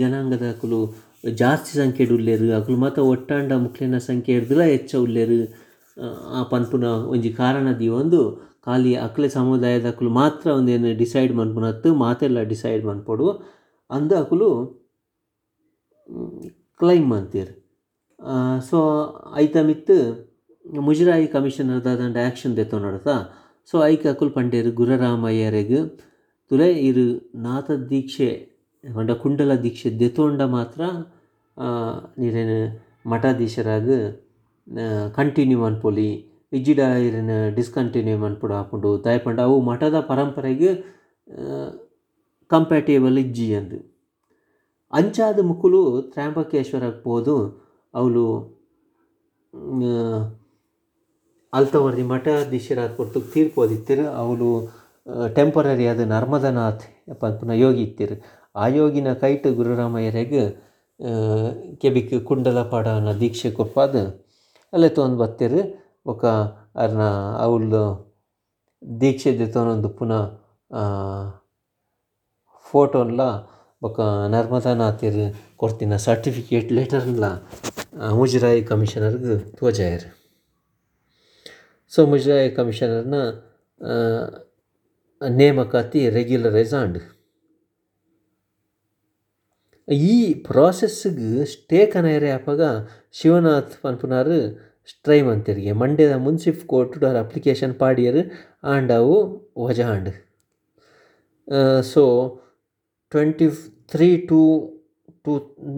ಜನಾಂಗದಕುಲು 0.01 0.81
ಜಾಸ್ತಿ 1.41 1.73
ಸಂಖ್ಯೆಡ್ 1.79 2.13
ಉಲ್ಲೆರ್. 2.17 2.45
ಅಕುಲು 2.59 2.79
ಮಾತ 2.85 2.99
ಒಟ್ಟಾಂಡ 3.13 3.53
ಮುಖ್ಯನ 3.67 3.99
ಸಂಖ್ಯೆ 4.11 4.35
ಇರ್ದಿಲ್ಲ 4.41 4.65
ಹೆಚ್ಚ 4.75 4.93
ಉಲ್ಲೆರ್. 5.07 5.39
ಆ 6.37 6.43
ಪನ್ಪುನ 6.53 6.87
ಒಂಜಿ 7.15 7.33
ಕಾರಣ 7.43 7.67
ಒಂದು. 8.01 8.21
ಖಾಲಿ 8.67 8.93
ಅಕ್ಲೆ 9.07 9.29
ಸಮುದಾಯದಕುಲು 9.29 10.11
ಮಾತ್ರ 10.21 10.47
ಒಂದೇನು 10.59 10.89
ಡಿಸೈಡ್ 10.99 11.33
ಮನ್ಪುನತ್ತು, 11.41 11.89
ಮಾತೆಲ್ಲ 11.95 12.39
ಡಿಸೈಡ್ 12.53 12.83
ಮನ್ಪೊಡು. 12.91 13.29
ಅಂದ 13.91 14.13
ಅಕುಲು 14.23 14.51
ಕ್ಲೈಮ್ 16.81 17.11
ಅಂತೀರಿ. 17.19 17.55
ಸೊ 18.69 18.79
ಐತ 19.45 19.57
ಮಿತ್ 19.69 19.97
ಮುಜರಾಯಿ 20.87 21.27
ಕಮಿಷನರ್ 21.35 21.83
ದಾದಂಡ 21.87 22.17
ಆ್ಯಕ್ಷನ್ 22.27 22.55
ದೆತ್ತೊನಡತ 22.59 23.09
ಸೊ 23.71 23.77
ಐಕ್ 23.93 24.07
ಅಕುಲ್ 24.13 24.33
ಪಂಡೇರು 24.37 24.71
ಗುರರಾಮಯ್ಯರೆಗ್ 24.81 25.79
ತುಲೆ 26.51 26.69
ಇರು 26.89 27.07
ನಾಥ 27.47 27.69
ದೀಕ್ಷೆ 27.93 28.31
ಪಂಡ 28.85 29.13
ಕುಂಡಲ 29.23 29.53
ದೀಕ್ಷೆ 29.65 29.91
ದೆತ್ತೋಂಡ 30.01 30.43
ಮಾತ್ರ 30.57 30.83
ನೀರೇನು 32.23 32.59
ಮಠಾಧೀಶರಾಗ 33.13 33.89
ಕಂಟಿನ್ಯೂ 35.17 35.61
ಅನ್ಪೊಲಿ 35.69 36.11
ಇಜ್ಜಿಡ 36.59 36.81
ಇರೆನ್ 37.07 37.35
ಡಿಸ್ಕಂಟಿನ್ಯೂ 37.57 38.17
ಮನ್ಪುಡು 38.25 38.55
ಹಾಕೊಂಡು 38.59 38.91
ದಾಯೆ 39.05 39.21
ಪಂಡ, 39.25 39.39
ಅವು 39.49 39.57
ಮಠದ 39.71 39.97
ಪರಂಪರೆಗೆ 40.11 40.71
ಕಂಪ್ಯಾಟೇಬಲ್ 42.51 43.17
ಇಜ್ಜಿ 43.25 43.47
ಅಂದ್. 43.59 43.77
ಅಂಚಾದ್ 44.97 45.41
ಮುಕುಲು 45.41 45.81
ತ್ರ್ಯಾಂಬಕೇಶ್ವರಗ್ 46.13 46.99
ಪೋದು 47.05 47.37
ಅವಳು 47.95 48.25
ಅಲ್ತವರ್ದಿ 51.53 52.05
ಮಠಾಧೀಶರಾದ್ 52.11 52.95
ಕೊರ್ತು 52.97 53.21
ತೀರ್ಪೋದಿತ್ತೆರ್ 53.33 54.05
ಅವಳು 54.23 54.49
ಟೆಂಪರರಿ 55.37 55.85
ಆದ 55.87 56.05
ನರ್ಮದನಾಥ್ 56.13 56.85
ಪನ್ಪುನ 57.23 57.53
ಯೋಗಿ 57.65 57.83
ಇತ್ತೆರ್. 57.83 58.15
ಆ 58.57 58.67
ಯೋಗಿನ 58.79 59.09
ಕೈಟ್ 59.15 59.49
ಗುರುರಾಮಯ್ಯರಿಗೆ 59.59 60.45
ಕೆಬಿಕ್ 61.83 62.15
ಕುಂಡಲ 62.25 62.61
ಪಾಡನ 62.73 63.11
ದೀಕ್ಷೆ 63.21 63.51
ಕೊಪ್ಪಾದ 63.51 63.97
ಅಲ್ಲೇ 64.73 64.89
ತೊಗೊಂಡು 64.89 65.19
ಬತ್ತೆರ್ 65.19 65.59
ಬೊಕ 66.07 66.25
ಅರ್ನ 66.77 67.03
ಅವಳು 67.45 67.85
ದೀಕ್ಷೆ 68.83 69.31
ದೆತೊನೊಂದು 69.39 69.91
ಪುನ 69.99 70.13
ಫೋಟೋನ್ಲ 72.67 73.21
ಬೊಕ 73.87 74.01
ನರ್ಮದಾನಾಥೆರ್ 74.35 75.23
ಕೊರ್ತಿನ 75.57 75.97
ಸರ್ಟಿಫಿಕೇಟ್ 76.07 76.71
ಲೆಟರ್ನ್ಲ 76.73 77.25
ಮುಜರಾಯಿ 78.13 78.63
ಕಮಿಷನರ್ಗ್ 78.63 79.29
ತೋಜಾಯೆರ್. 79.59 80.07
ಸೊ, 81.93 82.01
ಮುಜರಾಯಿ 82.07 82.49
ಕಮಿಷನರ್ನ 82.51 83.19
ನೇಮಕಾತಿ 85.21 86.01
ರೆಗ್ಯುಲರೈಸ್ 86.11 86.75
ಆಂಡ್ 86.75 86.99
ಈ 89.89 90.17
ಪ್ರಾಸೆಸ್ಗೆ 90.47 91.45
ಸ್ಟೇ 91.45 91.81
ಕನೈರೆ 91.87 92.31
ಆಪಾಗ 92.31 92.63
ಶಿವನಾಥ್ 93.13 93.77
ಪನ್ಪುನಾರ್ 93.83 94.33
ಸ್ಟ್ರೈ 94.93 95.21
ಮಂತೆರ್ಗೆ 95.23 95.73
ಮಂಡ್ಯದ 95.83 96.15
ಮುನ್ಸಿಫ್ 96.17 96.65
ಕೋರ್ಟ್ 96.67 96.97
ಅವ್ರ 97.05 97.17
ಅಪ್ಲಿಕೇಶನ್ 97.21 97.75
ಪಾಡಿಯರ್ 97.83 98.21
ಆಂಡ್ 98.75 98.93
ಅವು 98.93 99.17
ವಜಾಂಡ್ 99.59 100.11
so, 101.93 102.03
twenty 103.13 103.49
three 103.93 104.09
two 104.29 104.39
two 105.25 105.33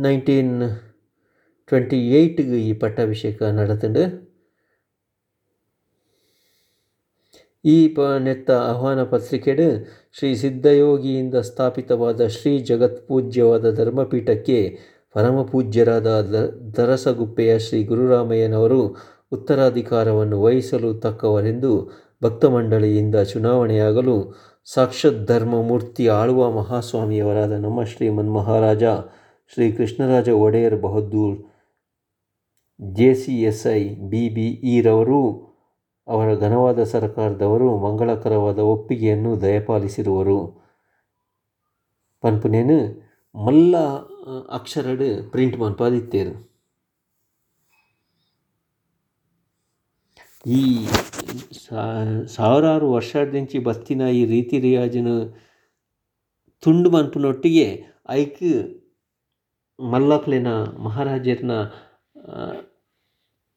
nineteen 0.04 0.54
twenty 1.68 1.98
ಏಯ್ಟ್ಗ್ 2.10 2.54
ಈ 2.60 2.72
ಪಟ್ಟಾಭಿಷೇಕ 2.72 3.42
ನಡತುಂಡು. 3.58 4.04
ಈ 7.64 7.76
ನೆತ್ತ 8.24 8.50
ಆಹ್ವಾನ 8.70 9.00
ಪತ್ರಿಕೆಡು 9.04 9.66
ಶ್ರೀ 10.16 10.30
ಸಿದ್ಧಯೋಗಿಯಿಂದ 10.34 11.36
ಸ್ಥಾಪಿತವಾದ 11.40 12.28
ಶ್ರೀ 12.28 12.52
ಜಗತ್ಪೂಜ್ಯವಾದ 12.60 13.74
ಧರ್ಮಪೀಠಕ್ಕೆ 13.74 14.58
ಪರಮಪೂಜ್ಯರಾದ 15.14 16.08
ದರಸಗುಪ್ಪೆಯ 16.76 17.52
ಶ್ರೀ 17.58 17.80
ಗುರುರಾಮಯ್ಯನವರು 17.84 18.80
ಉತ್ತರಾಧಿಕಾರವನ್ನು 19.32 20.36
ವಹಿಸಲು 20.42 20.90
ತಕ್ಕವರೆಂದು 21.00 21.72
ಭಕ್ತಮಂಡಳಿಯಿಂದ 22.22 23.16
ಚುನಾವಣೆಯಾಗಲು 23.22 24.16
ಸಾಕ್ಷಾತ್ 24.72 25.26
ಧರ್ಮಮೂರ್ತಿ 25.26 26.08
ಆಳುವ 26.08 26.50
ಮಹಾಸ್ವಾಮಿಯವರಾದ 26.50 27.52
ನಮ್ಮ 27.52 27.82
Shriman 27.82 28.32
Maharaja 28.34 28.84
Shri 29.52 29.72
Krishnaraja 29.72 30.28
Wodeyar 30.28 30.76
Bahadur, 30.82 31.36
J 32.94 33.14
C 33.14 33.42
S 33.42 33.66
I, 33.66 33.94
B 33.94 34.28
B 34.28 34.46
ಇರವರು, 34.76 35.20
ಅವರ 36.06 36.34
ಘನವಾದ 36.34 36.84
ಸರ್ಕಾರದವರು, 36.84 37.78
ಮಂಗಳಕರವಾದ 37.78 38.58
ಒಪ್ಪಿಗೆಯನ್ನು 38.58 39.40
ದಯಪಾಲಿಸಿರುವರು. 39.40 40.38
ಪನ್ಪುನೇನು, 42.20 42.78
ಮಲ್ಲ 43.34 43.76
ಅಕ್ಷರಡ್ 44.48 45.30
ಪ್ರಿಂಟ್ 45.30 45.58
ಮನ್ಪಾದಿತ್ತೇರು. 45.58 46.34
ಈ 50.46 50.86
ಸಾವಿರಾರು 52.36 52.86
ವರ್ಷದಿಂಚಿ 52.92 53.58
ಬತ್ತಿನ 53.58 54.02
ಈ 54.20 54.26
ರೀತಿ 54.26 54.58
ರಿಯಾಜಿನ 54.60 55.08
ತುಂಡು 56.62 56.90
ಮನ್ಪುನೊಟ್ಟಿಗೆ 56.90 57.66
ಐಕ್ 58.10 58.44
ಮಲ್ಲಕ್ಲೆನ 59.78 60.50
ಮಹಾರಾಜರ್ನ 60.86 61.52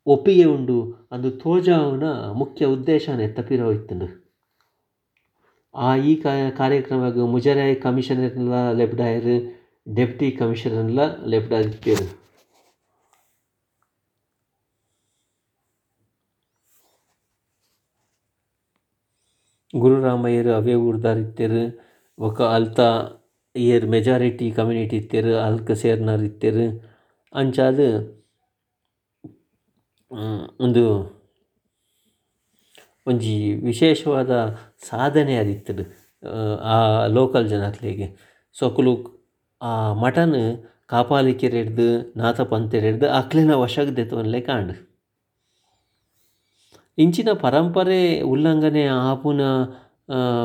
ಒಪ್ಪಿಗೆ 0.07 0.45
ಉಂಡು. 0.45 0.77
ಅಂದು 1.11 1.29
ತೋಜಾವನ 1.31 2.05
ಮುಖ್ಯ 2.41 2.65
ಉದ್ದೇಶ 2.65 3.09
ತಪ್ಪಿರೋ 3.37 3.71
ಇತ್ತುಂಡು. 3.71 4.07
ಆ 5.75 5.95
ಈ 5.95 6.13
ಕಾರ್ಯಕ್ರಮ 6.57 7.01
ಮುಜರಾಯಿ 7.33 7.75
ಕಮಿಷನರ್ಲ 7.75 8.53
ಲೆಬ್ಡಾಯರ್ 8.77 9.33
ಡೆಪ್ಟಿ 9.95 10.31
ಕಮಿಷನರ್ಲ 10.31 10.99
ಗುರುರಾಮಯ್ಯರ್ 19.73 20.51
ಅವೇ 20.59 20.75
ಊರ್ದಾರ್ 20.87 21.23
ಬೊಕ 22.17 22.41
ಅಲ್ತ 22.55 22.79
ಏರ್ 23.55 23.85
ಮೆಜಾರಿಟಿ 23.93 24.47
ಕಮ್ಯುನಿಟಿ 24.57 24.95
ಇತ್ತೆರ್, 25.01 25.29
ಅಲ್ಕ 25.47 25.71
ಸೇರ್ನರ್ 25.83 26.23
ಇತ್ತೆರ್. 26.29 26.63
ಅಂಚಾದ್ 27.33 27.85
ಉಂದು 30.65 30.83
ಒಂಜಿ 33.07 33.35
ವಿಶೇಷವಾದ 33.69 34.31
ಸಾಧನೆ 34.89 35.33
ಆದಿತ್ತು 35.37 35.83
ಆ 36.73 36.77
ಲೋಕಲ್ 37.17 37.47
ಜನಕ್ಲೆಗ್ 37.53 38.03
ಸೊ 38.55 38.61
ಅಕುಲು 38.69 38.93
ಆ 39.61 39.71
ಮಠನ್ 40.03 40.37
ಕಾಪಾಲಿಕೆರೆಡ್ದ್ 40.93 41.87
ನಾಥ 42.19 42.41
ಪಂತೆರೆಡ್ದ್ 42.53 43.05
ಅಕ್ಲೆನ 43.19 43.53
ವಶಗ್ 43.63 43.91
ದೆತೊನ್ಲೆ 43.97 44.41
ಕಾಂಡ್. 44.49 44.73
ಇಂಚಿನ 46.97 47.29
ಪರಂಪರೆ 47.33 48.21
ಉಲ್ಲಂಘನೆ 48.21 48.85
ಆಪುನ 48.85 49.41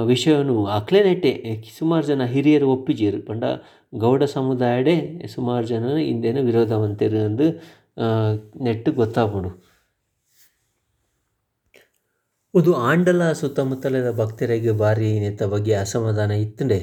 ವಿಷಯನು 0.06 0.64
ಅಕ್ಲೆ 0.64 1.04
ನೆಟ್ಟೆ 1.04 1.32
ಸುಮಾರು 1.78 2.06
ಜನ 2.06 2.24
ಹಿರಿಯರು 2.24 2.70
ಒಪ್ಪಿಜೆರ್ 2.72 3.26
ಪಂಡ 3.26 3.44
ಗೌಡ 3.94 4.22
ಸಮುದಾಯಡೆ 4.22 5.26
ಸುಮಾರು 5.26 5.66
ಜನ 5.66 5.84
ಇಂದೆನ್ 5.84 6.38
ವಿರೋಧ 6.44 6.72
ಮಂತೆರ್ 6.72 7.16
ಅಂದ್ 7.16 7.46
ನೆಟ್ಟ್ 8.62 8.90
ಗೊತ್ತಾಪುಂಡು. 8.90 9.50
ಆಂಡಲ 12.74 13.32
ಸುತ್ತಮುತ್ತಲಿನ 13.32 14.10
ಭಕ್ತರಿಗೆ 14.10 14.72
ಬಾರಿ 14.72 15.20
ನೆತ್ತ 15.20 15.42
ಬಗ್ಗೆ 15.42 15.74
ಅಸಮಾಧಾನ 15.74 16.30
ಇತ್ತುಂಡೆ. 16.30 16.80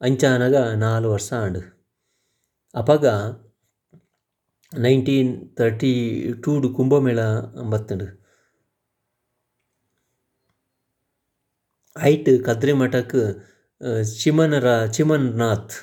ಅಂಚಾನಗ 0.00 0.56
ನಾಲ್ಕು 0.56 1.10
ವರ್ಷ 1.12 1.32
ಆಂಡು. 1.32 1.60
ಅಪಗ 2.74 3.06
ನೈನ್ಟೀನ್ 4.72 5.56
ತರ್ಟಿ 5.56 5.92
ಟೂಡು 6.44 6.68
ಕುಂಭಮೇಳ 6.68 7.20
ಬತ್ತುಂಡು 7.70 8.17
ಐಟ್ 12.06 12.30
ಕದ್ರಿ 12.44 12.72
ಮಠಕ್ 12.72 13.18
ಚಿಮನರ, 14.22 14.68
ಚಿಮನ್ನಾಥ್ 14.86 15.76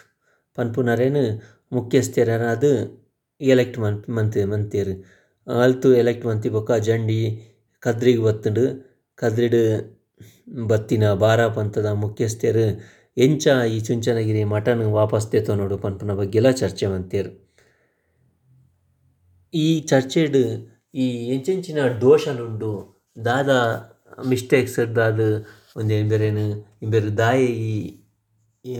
ಪನ್ಪುನರೆನ್ 0.57 1.23
ಮುಖ್ಯಸ್ಥರಾದ್ 1.71 2.71
ಎಲೆಕ್ಟ್ 3.41 3.79
ಮನ್ 3.79 3.97
ಮಂತ್ 4.09 4.37
ಮಂತೆರ್ 4.45 4.93
ಅಲ್ತು 5.47 5.93
ಎಲೆಕ್ಟ್ 5.93 6.25
ಮಂತಿ 6.25 6.49
ಬೊಕ 6.49 6.71
ಜಂಡಿ, 6.71 7.21
ಕದ್ರಿಗೆ 7.83 8.21
ಬತ್ತುಂಡು, 8.21 8.65
ಕದ್ರಿಡ್ 9.15 9.61
ಬತ್ತಿನ 10.67 11.13
ಬಾರ 11.13 11.47
ಪಂಥದ 11.47 11.85
ಮುಖ್ಯಸ್ಥರು 11.85 12.65
ಎಂಚ 13.17 13.47
ಈ 13.69 13.79
ಚುಂಚನಗಿರಿ 13.79 14.43
ಮಠನ 14.43 14.87
ವಾಪಸ್ 14.91 15.27
ನೋಡು 15.49 15.77
ಪನ್ಪುನ 15.77 16.13
ಬಗ್ಗೆಲ್ಲ 16.13 16.51
ಚರ್ಚೆ 16.51 16.87
ಮಂತೆರ್ 16.87 17.29
ಈ 19.53 19.79
ಚರ್ಚೆಡ್ 19.79 20.37
ಈ 20.95 21.05
ಎಂಚೆಂಚಿನ 21.27 21.79
ದೋಷನುಂಡು 22.01 23.03
ದಾದ 23.25 23.49
ಮಿಸ್ಟೇಕ್ಸ್ 24.27 24.79
ದಾದ 24.95 25.21
ಒಂಜಿ 25.77 25.99
ಎಂಬೆರೆನ್ 25.99 26.65
ಬೇರೆ 26.91 27.07
ದಾಯಿ 27.07 28.05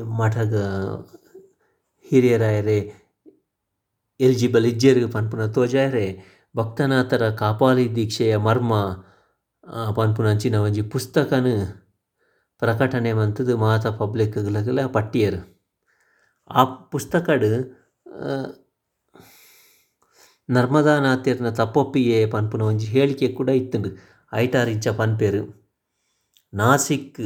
ಮಠಗ್ 0.04 0.54
ಹಿರಿಯರಾಯರೆ, 2.10 2.78
ಎಲಿಜಿಬಲ್ 4.20 4.66
ಇಜ್ಜೆರ್ 4.66 5.12
ಪನ್ಪುನ 5.12 5.46
ತೋಜಾಯರೆ, 5.46 6.20
ಭಕ್ತನಾಥರ 6.58 7.30
ಕಾಪಾಲಿ 7.30 7.96
ದೀಕ್ಷೆಯ 7.96 8.38
ಮರ್ಮ 8.38 8.74
ಪನ್ಪುನ 9.96 10.28
ಅಂಚಿನ 10.28 10.56
ಒಂಜಿ 10.56 10.82
ಪುಸ್ತಕನ 10.82 11.48
ಪ್ರಕಟಣೆ 12.60 13.14
ಮಂತುದು 13.14 13.58
ಮಾತ 13.58 13.88
ಪಬ್ಲಿಕ್‌ಲಗಲ 13.88 14.86
ಪಟ್ಟಿಯರು. 14.86 15.64
ಆ 16.50 16.64
ಪುಸ್ತಕಡು 16.64 17.52
ನರ್ಮದಾನಾಥೆರ್ನ 20.50 21.50
ತಪ್ಪೊಪ್ಪಿಗೆ 21.50 22.28
ಪನ್ಪುನ 22.28 22.62
ಒಂಜಿ 22.62 22.88
ಹೇಳಿಕೆ 22.88 23.28
ಕೂಡ 23.28 23.50
ಇತ್ತುಂಡು. 23.50 23.90
ಐಟಾರ್ 24.34 24.70
ಇಂಚ 24.70 24.88
ಪನ್ಪೆರ್. 24.88 25.65
ನಾಸಿಕ್ 26.56 27.18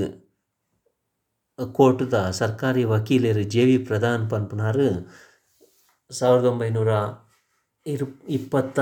ಕೋರ್ಟ್‌ದ 1.71 2.13
ಸರ್ಕಾರಿ 2.31 2.83
ವಕೀಲೆರ್ 2.83 3.43
ಜೆ 3.43 3.63
ವಿ 3.65 3.77
ಪ್ರಧಾನ್ 3.77 4.29
ಪನ್ಪುನಾರ್ 4.29 4.86
ಸಾವಿರದ 6.12 6.45
ಒಂಬೈನೂರ 6.45 6.91
ಇರು 7.86 8.05
ಇಪ್ಪತ್ತ 8.29 8.79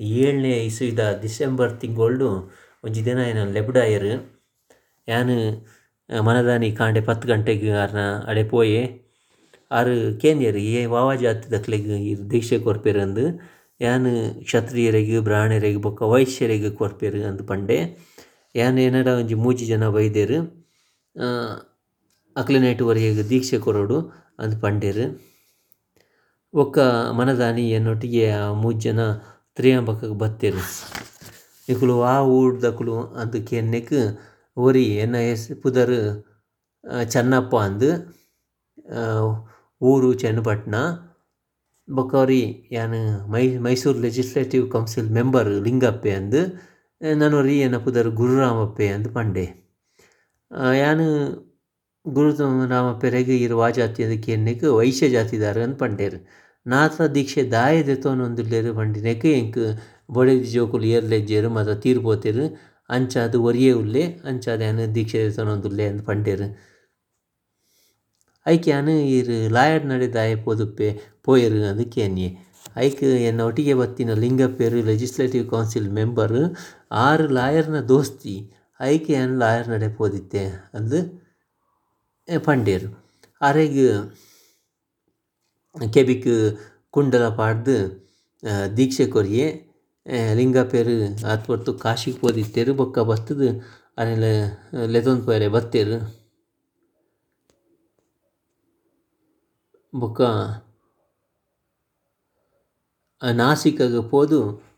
ಏಳನೇ 0.00 0.64
ಇಸವಿದ 0.64 0.98
ಡಿಸೆಂಬರ್ 1.22 1.80
ತಿಂಗೊಳ್ಡು 1.80 2.28
ಒಂಜಿ 2.84 3.04
ದಿನ 3.04 3.18
ಏನ 3.18 3.44
ಲೆಬ್ಡಾಯರು. 3.52 4.12
ಯಾನ್ 5.08 5.34
ಮನದಾನಿ 6.10 6.72
ಕಾಂಡೆ 6.72 7.00
ಪತ್ತು 7.00 7.28
ಗಂಟೆಗೆ 7.28 7.70
ಆರ್ನ 7.72 8.02
ಅಡೆ 8.26 8.44
ಪೋಯೆ. 8.48 8.82
ಆರು 9.70 9.94
ಕೇಂದ್ಯರ್ 10.20 10.56
ಏ 10.56 10.86
ವಾವ 10.86 11.14
ಜಾತಿದಕ್ಲೆಗ್ 11.14 11.88
ದೀಕ್ಷೆ 12.30 12.58
ಕೊರ್ಪೆರ್ 12.58 12.98
ಅಂದ್. 12.98 13.24
ಯಾನ್, 13.80 14.10
ಕ್ಷತ್ರಿಯರೆಗ್ 14.42 15.20
ಬ್ರಾಹ್ಮಣರಿಗೆ 15.20 15.78
ಬೊಕ್ಕ 15.78 16.02
ವೈಶ್ಯರಿಗೆ 16.02 16.70
ಕೊರ್ಪೆರ್ 16.70 17.22
ಅಂದ್ 17.22 17.48
ಪಂಡೆ. 17.48 17.78
ಯಾನ್ 18.56 18.78
ಏನಾರ 18.84 19.08
ಒಂಜಿ 19.20 19.36
ಮೂಜಿ 19.44 19.64
ಜನ 19.72 19.84
ಬೈದೆರ್ 19.96 20.36
ಅಕ್ಲೆನೈಟ್ 22.36 22.82
ಒರಿಯೆಗ್ 22.90 23.20
ದೀಕ್ಷೆ 23.30 23.58
ಕೊರೊಡು 23.66 23.98
ಅಂದ್ 24.42 24.56
ಪಂಡೆರ್. 24.64 25.04
ಬೊಕ್ಕ 26.54 26.78
ಮನದಾನಿ 27.18 27.64
ಎನ್ನೊಟ್ಟಿಗೆ 27.78 28.24
ಆ 28.40 28.44
ಮೂಜಿ 28.62 28.82
ಜನ 28.86 29.00
ತ್ರಿಯಾಂಬಕಗ್ 29.56 30.14
ಬತ್ತೆರ್. 30.22 30.60
ಇಕುಲು 31.68 31.96
ಆ 32.12 32.14
ಊರ್ದಕುಲು 32.36 32.96
ಅಂದ್ 33.20 33.38
ಕೆನ್ನೆಕ್ 33.50 33.94
ಒರಿ 34.56 34.84
ಎನ್ನ 35.04 35.16
ಎಸ್ 35.32 35.46
ಪುದರ್ 35.62 35.96
ಚನ್ನಪ್ಪ 37.12 37.54
ಅಂದ್ 37.68 37.88
ಊರು 39.80 40.08
ಚನ್ನಪಟ್ಟಣ 40.22 40.76
ಬೊಕ 41.88 42.12
ಒರಿ 42.22 42.42
ಯಾನ್ 42.76 42.94
ಮೈ 43.34 43.42
ಮೈಸೂರು 43.66 43.98
ಲೆಜಿಸ್ಲೇಟಿವ್ 44.06 44.64
ಕೌನ್ಸಿಲ್ 44.74 45.10
ಮೆಂಬರ್ 45.18 45.50
ಲಿಂಗಪ್ಪೆ 45.66 46.12
ಅಂದ್ 46.20 46.40
ನನೊರಿ 47.00 47.54
ಏನ 47.66 47.76
ಪುದರ್ 47.86 48.08
ಗುರುರಾಮಪ್ಪೆ 48.20 48.86
ಅಂದ್ 48.96 49.08
ಪಂಡೆ. 49.16 49.44
ಯಾನ್ 50.82 51.04
ಗುರುರಾಮಪ್ಪೆರೆಗ್ 52.06 53.32
ಇರ್ 53.44 53.54
ವಾ 53.60 53.68
ಜಾತಿ 53.78 54.00
ಅಂದ್ 54.06 54.18
ಕೆನ್ನೆಗ್ 54.26 54.64
ವೈಶ್ಯ 54.78 55.06
ಜಾತಿದಾರ 55.16 55.58
ಅಂದ್ 55.66 55.78
ಪಂಡೆರ್. 55.82 56.16
ನಾತ್ರ 56.66 57.02
ದೀಕ್ಷೆ 57.16 57.42
ದಾಯೆ 57.54 57.80
ದೆತೊನೊಂದುಲ್ಲೆರ್ 57.88 58.70
ಪಂಡಿನೆಗ್ 58.78 59.26
ಎಂಕ್ 59.40 59.58
ಬೊಡೇಜಿ 60.16 60.48
ಜೋಕುಲು 60.54 60.86
ಏರ್ಲೆಜ್ಜೆರ್ 60.96 61.48
ಮಾತ 61.56 61.70
ತೀರ್ಪೋತೆರ್ 61.84 62.42
ಅಂಚಾದ 62.90 63.34
ಒರಿಯೇ 63.48 63.72
ಉಲ್ಲೆ, 63.82 64.02
ಅಂಚಾದ 64.30 64.60
ಯಾನ್ 64.68 64.82
ದೀಕ್ಷೆ 64.96 65.20
ದೆತೊನೊಂದುಲ್ಲೆ 65.26 65.86
ಅಂದ್ 65.92 66.02
ಪಂಡೆರ್. 66.08 66.44
ಐಕ್ 68.46 68.66
ಯಾನ್ 68.72 68.90
ಈರ್ 69.16 69.30
ಲಾಯರ್ 69.56 69.86
ನಡೆ 69.92 70.08
ದಾಯೆ 70.16 70.36
ಪೋದುಪ್ಪೆ 70.46 70.88
ಪೋಯೆರ್ 71.26 71.56
ಅಂದ್ 71.70 71.84
ಕೇನ್ಯೆ. 71.96 72.28
ಐಕ್ 72.76 73.02
ಎನ್ನ 73.28 73.40
ಒಟ್ಟಿಗೆ 73.40 73.74
ಬತ್ತಿನ 73.74 74.14
ಲಿಂಗಪ್ಪೆರ್ 74.14 74.76
ಲೆಜಿಸ್ಲೇಟಿವ್ 74.88 75.44
ಕೌನ್ಸಿಲ್ 75.50 75.88
ಮೆಂಬರ್ 75.90 76.36
ಆರು 77.04 77.26
ಲಾಯರ್‌ನ 77.28 77.80
ದೋಸ್ತಿ 77.88 78.36
ಐಕ್ 78.80 79.08
ಎನ್ 79.10 79.34
ಲಾಯರ್ 79.38 79.68
ನಡೆ 79.68 79.88
ಪೋದಿತ್ತೆ 79.94 80.42
ಅಂದ್ 80.74 80.98
ಪಂಡೆರ್ 82.28 82.86
ಅರೆಗ್ 83.40 83.80
ಕೆಬಿಕ್ 85.74 86.28
ಕುಂಡಲ 86.94 87.24
ಪಾಡ್ದು 87.38 87.76
ದೀಕ್ಷೆ 88.76 89.06
ಕೊರಿಯೆ 89.06 89.46
ಲಿಂಗಪ್ಪೆರ್ 90.34 90.92
ಆತ್ 91.32 91.46
ಪೊರ್ತು 91.46 91.70
ಕಾಶಿಗ್ 91.78 92.18
ಪೋದಿತ್ತೆರ್, 92.20 92.70
ಬೊಕ್ಕ 92.80 92.98
ಬತ್ತುದು 93.10 93.48
ಅನೆಲ 93.98 94.24
ಲೆತೊಂದು 94.94 95.24
ಬತ್ತೇರು. 95.50 95.98
ಬೊಕ 99.92 100.20
ನಾಸಿಕ್‌ಗ್ 103.22 104.10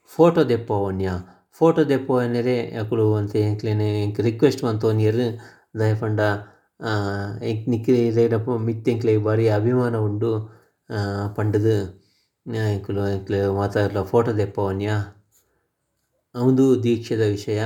ಫೋಟೋ 0.07 0.49
ದೆಪ್ಪವನ್ಯ 0.49 1.11
ಫೋಟೋ 1.53 1.89
ದೆಪ್ಪೋವನೆರೆ 1.89 2.71
ಅಕುಲು 2.71 3.13
ಒಂತೆ 3.13 3.41
ಎಂಕ್ಲೆನೆ 3.41 4.03
ಎಂಕ್ 4.03 4.21
ರಿಕ್ವೆಸ್ಟ್ 4.21 4.65
ಮಂತೊನಿಯರ್ 4.65 5.39
ದಾಯೆ 5.79 6.01
ಪಂಡ 6.01 6.21
ಎಂಕ್ 7.43 7.69
ನಿಕ್ಲೆಗ್ 7.69 8.49
ಮಿತ್ತೆಂಕ್ಲೆಗ್ 8.49 9.23
ಬಾರಿ 9.25 9.49
ಅಭಿಮಾನ 9.49 9.97
ಉಂಡು 9.97 10.31
ಪಂಡದ. 11.37 11.67
ಎಂಕುಲು 12.67 13.09
ಎಂಕ್ಲೆ 13.09 13.49
ಮಾತ 13.49 13.77
ಫೋಟೋ 14.03 14.37
ದೆಪ್ಪವನ್ಯ 14.37 14.91
ಅವಂದು 16.35 16.83
ದೀಕ್ಷೆದ 16.83 17.21
ವಿಷಯ. 17.21 17.61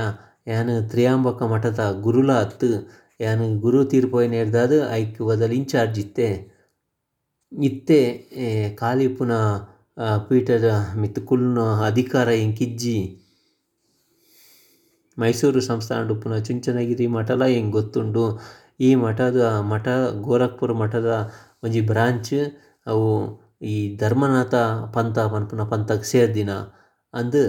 ಯಾನ್ 0.47 0.89
ತ್ರಿಯಾಂಬಕ 0.89 1.43
ಮಠದ 1.43 1.99
ಗುರುಲ 2.01 2.31
ಹತ್ತು 2.31 2.69
ಯಾನ್ 3.19 3.59
ಗುರು 3.59 3.85
ತೀರ್ಪೋಯ್ 3.85 4.53
ದಾದ್ 4.53 4.91
ಐಕ್ 4.93 5.21
ಬದಲು 5.21 5.53
ಇನ್ಚಾರ್ಜ್ 5.53 5.99
ಇತ್ತೆ 5.99 6.53
ಇತ್ತೆ 7.51 8.01
ಖಾಲಿ 8.75 9.03
ಇಪ್ಪುನ 9.03 9.31
ಪೀಠದ 9.97 10.69
ಮಿತ್ತ್ 10.95 11.19
ಕುಲ್ನ 11.19 11.59
ಅಧಿಕಾರ 11.59 12.27
ಎಂಕಿಜ್ಜಿ. 12.27 12.97
ಮೈಸೂರು 15.19 15.61
ಸಂಸ್ಥಾನಡ್ 15.61 16.11
ಉಪ್ಪುನ 16.11 16.37
ಚುಂಚನಗಿರಿ 16.37 17.07
ಮಠಲ 17.07 17.43
ಹೆಂಗ್ 17.45 17.71
ಗೊತ್ತುಂಡು 17.71 18.39
ಈ 18.79 18.95
ಮಠದ 18.95 19.41
ಮಠ, 19.43 19.87
ಗೋರಖ್ಪುರ 20.21 20.71
ಮಠದ 20.73 21.31
ಒಂಜಿ 21.63 21.81
ಬ್ರಾಂಚ್, 21.81 22.33
ಅವು 22.87 23.07
ಈ 23.61 23.97
ಧರ್ಮನಾಥ 23.97 24.55
ಪಂಥ 24.93 25.19
ಪನ್ಪುನ 25.19 25.63
ಪಂಥಕ್ಕೆ 25.63 26.07
ಸೇರ್ದಿನ. 26.07 26.49
ಅಂದು 27.13 27.43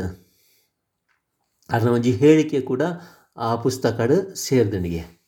ಅದನ್ನ 1.71 1.91
ಒಂಜಿ 1.91 2.13
ಹೇಳಿಕೆ 2.13 2.61
ಕೂಡ 2.61 2.83
ಆ 3.37 3.57
ಪುಸ್ತಕಡ್ 3.57 4.37
ಸೇರ್ದುಂಡಿಗೆ 4.37 5.24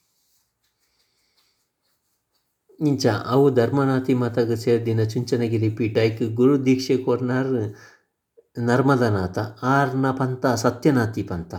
ಇಂಚ 2.79 3.07
ಅವು 3.35 3.45
ಧರ್ಮನಾಥಿ 3.51 4.15
ಮತಗ 4.15 4.53
ಸೇರ್ದಿನ 4.53 5.03
ಚುಂಚನಗಿರಿ 5.13 5.69
ಪೀಠ 5.77 5.97
ಐಕ್ 5.99 6.23
ಗುರು 6.41 6.55
ದೀಕ್ಷೆ 6.67 6.97
ಕೊರ್ನಾರ್ 6.97 7.53
ನರ್ಮದನಾಥ 8.69 9.39
ಆರ್ನ 9.63 10.07
ಪಂಥ, 10.11 10.47
ಸತ್ಯನಾಥಿ 10.65 11.23
ಪಂಥ. 11.23 11.55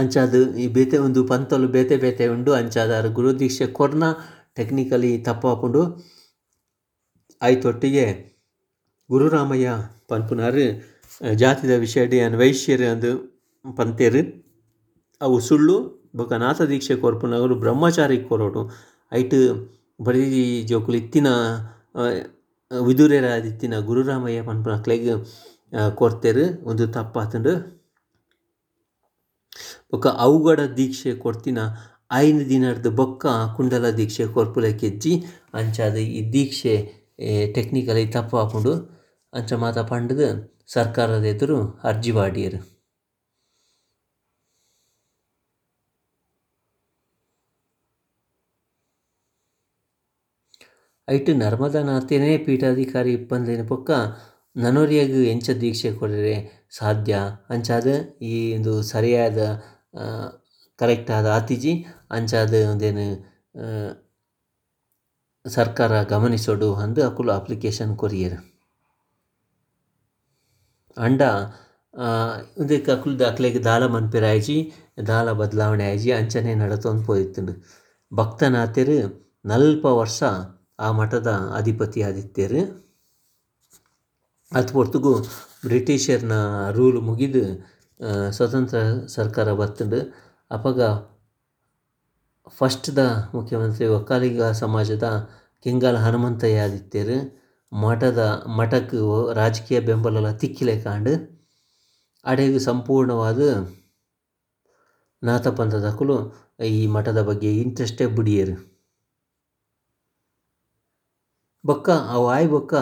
ಅಂಚಾದ 0.00 0.34
ಈ 0.56 0.66
ಬೇತೆ 0.76 0.98
ಒಂದು 0.98 1.20
ಪಂಥಲು 1.30 1.68
ಬೇತೆ 1.68 1.96
ಬೇತೆ 1.96 2.26
ಉಂಡು, 2.26 2.50
ಅಂಚಾದಾರ 2.52 3.06
ಗುರು 3.18 3.30
ದೀಕ್ಷೆ 3.40 3.66
ಕೊರ್ನ 3.78 4.04
ಟೆಕ್ನಿಕಲಿ 4.56 5.12
ತಪ್ಪಾಪುಂಡು. 5.18 5.82
ಆಯ್ತೊಟ್ಟಿಗೆ 7.42 8.06
ಗುರುರಾಮಯ್ಯ 9.10 9.70
ಪನ್ಪುನಾರ್ 10.10 10.62
ಜಾತಿದ 11.34 11.72
ವಿಷಯಡ್ 11.78 12.14
ಅನ್ 12.26 12.36
ವೈಶ್ಯರ್ 12.42 12.84
ಅಂದು 12.92 13.12
ಪಂತೇರು 13.64 14.22
ಅವು 15.20 15.36
ಸುಳ್ಳು 15.40 15.76
ಬೊಕ 16.14 16.32
ದೀಕ್ಷೆ 16.72 16.96
ಕೊರ್ಪುನಗಲು 16.96 17.54
ಬ್ರಹ್ಮಚಾರಿ 17.64 18.18
ಕೊರೊಡು 18.30 18.62
ಐಟ್ 19.12 19.38
ಬಡೇಜಿ 20.00 20.44
ಜೋಕುಲು 20.70 20.96
ಇತ್ತಿನ 20.96 21.28
ವಿದುರೇರಾದಿತ್ತಿನ 22.70 23.74
ಗುರುರಾಮಯ್ಯ 23.88 24.42
ಪನ್ಪುನ 24.42 24.74
ಅಕ್ಲೆಗ್ 24.78 25.08
ಕೊರ್ತೆರ್. 25.94 26.44
ಒಂದು 26.70 26.84
ತಪ್ಪಾತುಂಡು. 26.96 27.52
ಬೊಕ 29.92 30.06
ಅವುಗಡ 30.24 30.60
ದೀಕ್ಷೆ 30.76 31.12
ಕೊರ್ತಿನ 31.14 31.58
ಐನ್ 32.24 32.40
ದಿನರ್ದ್ 32.48 32.88
ಬೊಕ್ಕ 32.96 33.26
ಕುಂಡಲ 33.56 33.86
ದೀಕ್ಷೆ 33.98 34.24
ಕೊರ್ಪುಲಕ್ಕೆಜ್ಜಿ 34.36 35.12
ಅಂಚಾದ 35.54 35.96
ಈ 36.18 36.20
ದೀಕ್ಷೆ 36.32 36.74
ಟೆಕ್ನಿಕಲಿ 37.56 38.04
ತಪ್ಪಾಪುಂಡು. 38.16 38.74
ಅಂಚ 39.32 39.52
ಮಾತ 39.62 39.78
ಪಂಡದ 39.90 40.22
ಸರ್ಕಾರದ 40.74 41.24
ಎದುರು 41.24 41.58
ಅರ್ಜಿ 41.90 42.12
ಪಾಡಿಯರ್ 42.12 42.58
ಐಟ್ 51.14 51.30
ನಾತೇನೇ 51.90 52.30
ಪೀಠಾಧಿಕಾರಿ 52.38 53.12
ಇಪ್ಪಂದೆನ್ 53.12 53.64
ಪಕ್ಕ 53.68 53.90
ನನೊರಿಯಗ್ 54.56 55.18
ಎಂಚ 55.26 55.50
ದೀಕ್ಷೆ 55.60 55.90
ಕೊರರೆ 55.92 56.36
ಸಾಧ್ಯ. 56.78 57.14
ಅಂಚಾದ್ 57.50 57.92
ಈ 58.22 58.34
ಒಂದು 58.56 58.72
ಸರಿಯಾದ 58.82 59.38
ಕರೆಕ್ಟ್ 60.78 61.10
ಆದ 61.10 61.26
ಆತಿಜಿ 61.36 61.72
ಅಂಚಾದ್ 62.10 62.56
ಒಂದೇನು 62.72 63.06
ಸರ್ಕಾರ 65.44 65.92
ಗಮನಿಸೋಡು 66.02 66.68
ಅಂದು 66.74 67.00
ಅಕುಲು 67.08 67.32
ಅಪ್ಲಿಕೇಶನ್ 67.32 67.92
ಕೊರಿಯರ್. 67.96 68.36
ಅಂಡ 70.96 71.22
ಇದಕ್ಕೆ 72.64 72.90
ಅಕುಲ್ 72.92 73.16
ದಾಖಲೆಗೆ 73.18 73.60
ದಾಲ 73.64 73.82
ಮನ್ಪಿರ 73.86 74.24
ಆಯ್ಜಿ 74.26 74.58
ದಾಲ 75.06 75.32
ಬದಲಾವಣೆ 75.32 75.84
ಆಯ್ಜಿ 75.90 76.10
ಅಂಚನೆ 76.12 76.52
ನಡತೊಂದು 76.54 77.04
ಪೋಯಿತ್ತುಂಡು 77.04 77.54
ಭಕ್ತನಾತೆರ್ 78.12 78.96
ನಲ್ಪ 79.44 79.84
ವರ್ಷ 80.00 80.22
ಆ 80.86 80.88
ಮಠದ 80.98 81.30
ಅಧಿಪತಿ 81.58 82.00
ಆದಿತ್ಯರು 82.02 82.62
ಅತ್ 84.52 84.72
ಪೊರ್ತುಗು 84.72 85.12
ಬ್ರಿಟಿಷರ್ನ 85.66 86.34
ರೂಲ್ 86.70 87.00
ಮುಗಿದು 87.00 87.44
ಸ್ವತಂತ್ರ 88.30 88.78
ಸರ್ಕಾರ 89.06 89.48
ಬರ್ತಂಡು 89.52 90.00
ಅಪಗ 90.50 90.80
ಫಸ್ಟ್ದ 92.58 93.00
ಮುಖ್ಯಮಂತ್ರಿ 93.34 93.86
ಒಕ್ಕಾಲಿಗ 93.98 94.42
ಸಮಾಜದ 94.62 95.08
ಕೆಂಗಾಲ 95.64 95.96
ಹನುಮಂತಯ್ಯ 95.96 96.64
ಆದಿತ್ಯರು 96.66 97.18
ಮಠದ, 97.72 98.20
ಮಠಕ್ಕೆ 98.58 98.98
ರಾಜಕೀಯ 99.34 99.78
ಬೆಂಬಲ 99.80 100.30
ತಿಕ್ಕಿಲೆ 100.32 100.74
ಕಾಂಡು, 100.80 101.14
ಅಡೆಗೆ 102.24 102.60
ಸಂಪೂರ್ಣವಾದ 102.68 103.40
ನಾಥಪಂಥದಕ್ಕೂ 105.22 106.16
ಈ 106.70 106.82
ಮಠದ 106.86 107.20
ಬಗ್ಗೆ 107.22 107.50
ಇಂಟ್ರೆಸ್ಟೇ 107.62 108.06
ಬುಡಿಯರು. 108.16 108.56
ಬೊಕ್ಕ 111.64 111.88
ಅವು 112.14 112.24
ಆಯ್ 112.28 112.46
ಬೊಕ್ಕ 112.48 112.74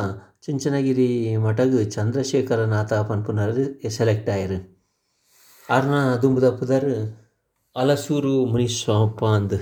ಚುಂಚನಗಿರಿ 0.44 1.08
ಮಠಗ್ 1.36 1.74
ಚಂದ್ರಶೇಖರ 1.94 2.60
ನಾಥ 2.64 2.92
ಪನ್ಪುನರ್ 3.08 3.58
ಸೆಲೆಕ್ಟ್ 3.96 4.30
ಆಯ್ರು. 4.34 4.56
ಆರ್ನ 5.68 5.96
ದುಂಬುದ 6.22 6.48
ಪುದರ್ 6.50 6.86
ಅಲಸೂರು 7.76 8.32
ಮುನಿಸ್ವಾಮಪ್ಪ 8.52 9.24
ಅಂದ್. 9.38 9.58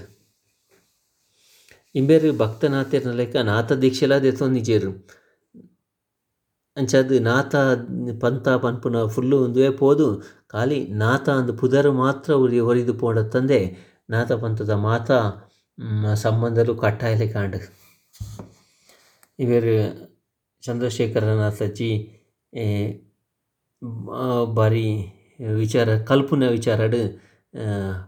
ಇಂಬೇರ್ 1.94 2.28
ಭಕ್ತನಾಥೆರ್ನ 2.38 3.12
ಲೆಕ್ಕ 3.20 3.42
ನಾಥ 3.50 3.78
ದೀಕ್ಷೆಲ 3.85 4.18
ದೆತೊಂದಿಜೆರ್ 4.18 4.88
ಅಂಚಾದ್ 6.76 7.14
ನಾಥ 7.20 7.54
ಪಂತ 8.22 8.48
ಪನ್ಪುನ 8.64 8.96
ಫುಲ್ಲು 9.14 9.37
ಉಂದುವೆ 9.44 9.70
ಪೋದು, 9.81 10.09
ಖಾಲಿ 10.52 10.81
ನಾಥ 11.02 11.28
ಅಂದ್ 11.38 11.52
ಪುದರ್ 11.59 11.90
ಮಾತ್ರ 12.02 12.31
ಉರಿ 12.44 12.61
ಒರಿದು 12.70 12.94
ತಂದೆ 13.35 13.61
ನಾಥ 14.11 14.31
ಪಂಥದ 14.44 14.70
ಮಾತ 14.88 15.11
ಸಂಬಂಧಲು 16.24 16.74
ಕಟ್ಟಾಯಲೆ 16.85 17.28
ಕಾಂಡ್. 17.28 17.59
ಇವೆರ್ 19.38 19.72
ಸಚಿ 21.59 21.90
ಬಾರಿ 24.59 24.87
ವಿಚಾರ, 25.62 25.88
ಕಲ್ಪುನ 26.11 26.44
ವಿಚಾರಡ್ 26.57 26.96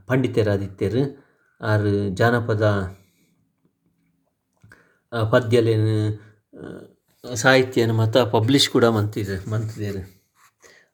ಪಂಡಿತರಾದಿತ್ಯರ್ 0.09 1.01
ಆರ್ 1.61 1.89
ಜಾನಪದ 2.21 2.65
ಪದ್ಯಲೆನ್ 5.33 5.93
ಸಾಹಿತ್ಯನ 7.43 7.93
ಮತ 8.01 8.17
ಪಬ್ಲಿಷ್ 8.35 8.69
ಕೂಡ 8.75 8.87
ಮಂತಿರ್ 8.97 9.35
ಮಂತಿದೆರ್. 9.53 10.01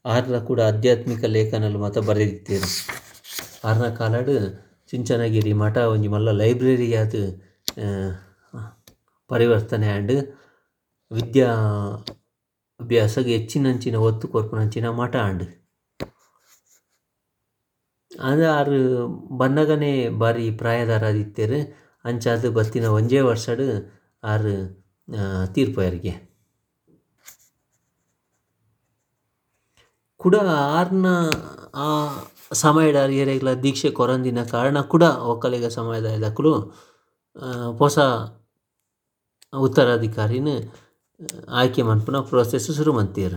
ಆರ್ನ 0.04 0.38
ಕೂಡ 0.50 0.60
ಆಧ್ಯಾತ್ಮಿಕ 0.70 1.24
ಲೇಖನಲ್ 1.36 1.78
ಮತ 1.84 1.98
ಬರೆದಿತ್ತೆರ್. 2.08 2.66
ಆರ್ನ 3.68 3.88
ಕಾಲಡ್ 4.00 4.34
ಚಿಂಚನಗಿರಿ, 4.90 5.52
ಮಠ, 5.62 5.76
ಒಂಜಿ 5.94 6.08
ಮಲ್ಲ 6.14 6.32
ಲೈಬ್ರರಿ 6.42 6.88
ಆದ್ 7.02 7.20
ಪರಿವರ್ತನೆ 9.30 9.88
ಆ್ಯಂಡ್ 9.92 10.12
ವಿದ್ಯಾ 11.10 11.50
ಅಭ್ಯಾಸಗ್ 12.80 13.26
ಹೆಚ್ಚಿನಂಚಿನ 13.26 13.96
ಒತ್ತು 13.96 14.28
ಕೊರ್ಪುನಂಚಿನ 14.28 14.88
ಮಠ 14.90 15.16
ಆಂಡ್ 15.16 15.44
ಅದು 18.20 18.44
ಆರ್ 18.52 18.74
ಬನ್ನಗನೆ 19.38 20.08
ಬಾರಿ 20.08 20.50
ಪ್ರಾಯದರಾದಿತ್ತೆರ್ 20.50 21.58
ಅಂಚಾದ 22.04 22.48
ಬತ್ತಿನ 22.48 22.86
ಒಂಜೇ 22.86 23.20
ವರ್ಷಡ್ 23.20 23.66
ಆರ್ 24.24 24.50
ತೀರ್ಪುವೆರ್ಗೆ 25.54 26.14
ಕೂಡ 30.20 30.36
ಆರ್ನ, 30.76 31.06
ಆ 31.74 31.88
ಸಮಯಡ್ 32.52 32.96
ಏರೆಗ್ಲ 33.12 33.52
ದೀಕ್ಷೆ 33.54 33.90
ಕೊರಂದಿನ 33.90 34.44
ಕಾರಣ 34.44 34.80
ಕೂಡ 34.80 35.02
ಒಕ್ಕಲಿಗ 35.02 35.66
ಸಮುದಾಯದಕುಲು 35.66 36.52
ಪೊಸ 37.78 37.98
ಉತ್ತರಾಧಿಕಾರಿನ್ 39.52 40.54
ಆಯ್ಕೆ 41.48 41.82
ಮನ್ಪುನ 41.82 42.20
ಪ್ರೋಸೆಸ್ 42.20 42.70
ಶುರು 42.76 42.92
ಮಂತೆರ್ 42.92 43.36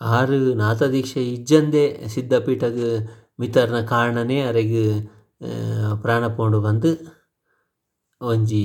ಆರು 0.00 0.54
ನಾಥ 0.54 0.82
ದೀಕ್ಷೆ 0.82 1.22
ಇಜ್ಜಂದೆ 1.32 1.84
ಮಿತರ್ನ 3.38 3.80
ಕಾರಣನೇ 3.86 4.42
ಅರೆಗೆ 4.42 4.84
ಪ್ರಾಣ 6.02 6.26
ಪೋಂಡು 6.26 6.60
ಬಂದು, 6.60 6.90
ಒಂಜಿ 8.20 8.62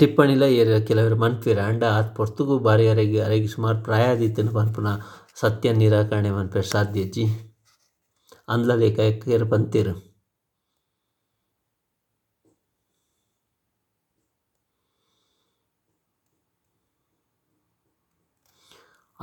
ಟಿಪ್ಪಣಿಲ 0.00 0.42
ಏರ್ 0.42 0.86
ಕೆಲವೆರ್ 0.86 1.14
ಮನ್ಪುವೆರ್ 1.14 1.58
ಆಂಡ 1.58 1.84
ಆತ್ 1.84 2.16
ಪೊರ್ತುಗು 2.16 2.58
ಬಾರಿ 2.58 2.88
ಅರೆಗೆ 2.88 3.20
ಅರೆಗೆ 3.20 3.46
ಸುಮಾರ್ 3.46 3.84
ಪ್ರಾಯ 3.84 4.06
ಮನ್ಪುನ 4.52 4.88
ಸತ್ಯ 5.36 5.72
ನಿರಾಕರಣೆ 5.72 6.30
ಮನ್ಪೆರ್ 6.30 6.66
ಸಾಧ್ಯ 6.66 7.00
ಇಜ್ಜಿ 7.00 7.26
ಅಂದ್ಲ 8.48 8.74
ಲೇಖ 8.74 8.98
ಪಂತೆರ್ 9.50 9.92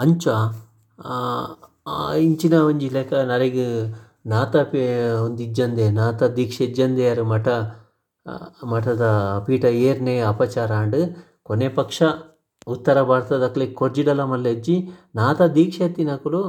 ಅಂಚ 0.01 0.27
ಇಂಚಿನ 2.19 2.53
ಒಂಜಿ 2.53 2.89
ಲೆಕ 2.89 3.13
ನರೆಗ್ 3.13 3.63
ನಾಥ 4.25 4.55
ಒಂದು 5.25 5.43
ಇಜ್ಜಂದೆ 5.43 5.91
ನಾಥ 5.91 6.23
ದೀಕ್ಷೆ 6.23 6.63
ಇಜ್ಜಂದೆ 6.65 7.09
ಆರ್ 7.09 7.23
ಮಠ 7.25 7.47
ಮಠದ 8.63 9.05
ಪೀಠ 9.47 9.65
ಏರ್ನೆ 9.65 10.19
ಅಪಚಾರ 10.19 10.71
ಆಂಡ್ 10.73 10.99
ಕೊನೆ 11.43 11.69
ಪಕ್ಷ 11.69 12.01
ಉತ್ತರ 12.67 13.03
ಭಾರತದ 13.03 13.43
ಅಕ್ಲೆಗ್ 13.43 13.73
ಕೊರ್ಜಿಡಲ 13.75 14.23
ಮಲ್ಲೆಜ್ಜಿ 14.23 14.75
ನಾಥ 15.15 15.41
ದೀಕ್ಷೆ 15.55 15.83
ಎತ್ತಿನಕುಲು 15.85 16.41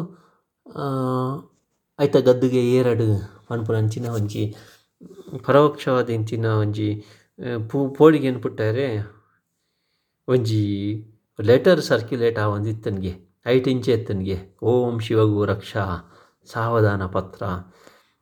ಐತ 1.98 2.16
ಗದ್ದುಗೆ 2.16 2.62
ಏರಡ್ 2.70 3.06
ಪನ್ಪುನಂಚಿನ 3.48 4.06
ಒಂಜಿ, 4.08 4.44
ಪರೋಕ್ಷವಾದ 5.44 6.10
ಇಂಚಿನ 6.10 6.46
ಒಂಜಿ 6.46 6.88
ಪೂ 7.70 7.78
ಪೋಡಿಗೆ 7.88 8.32
ಪುಟ್ಟರೆ 8.40 8.86
ಒಂಜಿ 10.28 10.62
ಲೆಟರ್ 11.38 11.80
ಸರ್ಕ್ಯುಲೇಟ್ 11.80 12.38
ಆವೊಂದಿತ್ತನ್ಗೆ 12.38 13.12
ಐಟ್ 13.46 13.68
ಇಂಚೆ 13.68 13.92
ಎತ್ತನ್ಗೆ 13.92 14.38
ಓಂ 14.62 14.98
ಶಿವಗು 14.98 15.44
ರಕ್ಷಾ. 15.44 16.12
ಸಾವಧಾನ 16.52 17.07
ಪತ್ರ. 17.07 17.42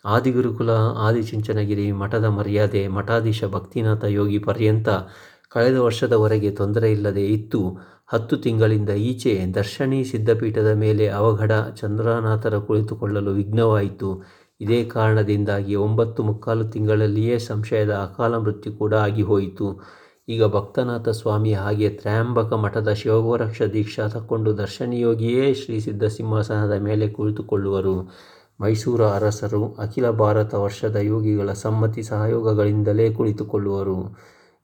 ಆದಿಗುರುಕುಲ, 0.04 0.70
ಆದಿಚುಂಚನಗಿರಿ, 0.98 1.92
ಮಠದ 1.92 2.24
ಮರ್ಯಾದೆ, 2.24 2.88
ಮಠಾಧೀಶ 2.88 3.44
ಭಕ್ತಿನಾಥ 3.44 4.04
ಯೋಗಿ 4.04 4.38
ಪರ್ಯಂತ 4.38 4.88
ಕಳೆದ 5.48 5.76
ವರ್ಷದವರೆಗೆ 5.76 6.50
ತೊಂದರೆ 6.50 6.92
ಇಲ್ಲದೆ 6.92 7.26
ಇತ್ತು 7.26 7.78
ಹತ್ತು 8.06 8.36
ತಿಂಗಳಿಂದ 8.36 8.90
ಈಚೆ 8.90 9.44
ದರ್ಶನಿ 9.54 10.04
ಸಿದ್ಧಪೀಠದ 10.04 10.72
ಮೇಲೆ 10.74 11.08
ಅವಘಡ 11.08 11.52
ಚಂದ್ರನಾಥರ 11.76 12.58
ಕುಳಿತುಕೊಳ್ಳಲು 12.58 13.30
ವಿಘ್ನವಾಯಿತು. 13.30 14.24
ಇದೇ 14.60 14.84
ಕಾರಣದಿಂದಾಗಿ 14.84 15.74
ಒಂಬತ್ತು 15.74 16.22
ಮುಕ್ಕಾಲು 16.22 16.64
ತಿಂಗಳಲ್ಲಿಯೇ 16.64 17.38
ಸಂಶಯದ 17.38 17.90
ಅಕಾಲ 17.90 18.36
ಮೃತ್ಯು 18.36 18.72
ಕೂಡ 18.72 18.94
ಆಗಿ 18.94 19.22
ಹೋಯಿತು. 19.22 19.82
ಈಗ 20.32 20.44
ಭಕ್ತನಾಥ 20.46 21.08
ಸ್ವಾಮಿ 21.08 21.52
ಹಾಗೆ 21.52 21.88
ತ್ರಯಂಬಕ 21.88 22.52
ಮಠದ 22.54 22.90
ಶಿವಗೋರಕ್ಷ 22.92 23.62
ದೀಕ್ಷಾ 23.62 24.04
ತಕ್ಕೊಂಡು 24.08 24.50
ದರ್ಶನಿಯೋಗಿಯೇ 24.58 25.54
ಶ್ರೀ 25.54 25.76
ಸಿದ್ಧಸಿಂಹಾಸನದ 25.80 26.72
ಮೇಲೆ 26.78 27.08
ಕುಳಿತುಕೊಳ್ಳುವರು. 27.08 27.94
ಮೈಸೂರು 28.60 29.04
ಅರಸರು 29.08 29.62
ಅಖಿಲ 29.78 30.10
ಭಾರತ 30.10 30.54
ವರ್ಷದ 30.54 30.96
ಯೋಗಿಗಳ 30.96 31.52
ಸಮ್ಮತಿ 31.52 32.02
ಸಹಯೋಗಗಳಿಂದಲೇ 32.02 33.06
ಕುಳಿತುಕೊಳ್ಳುವರು. 33.14 33.98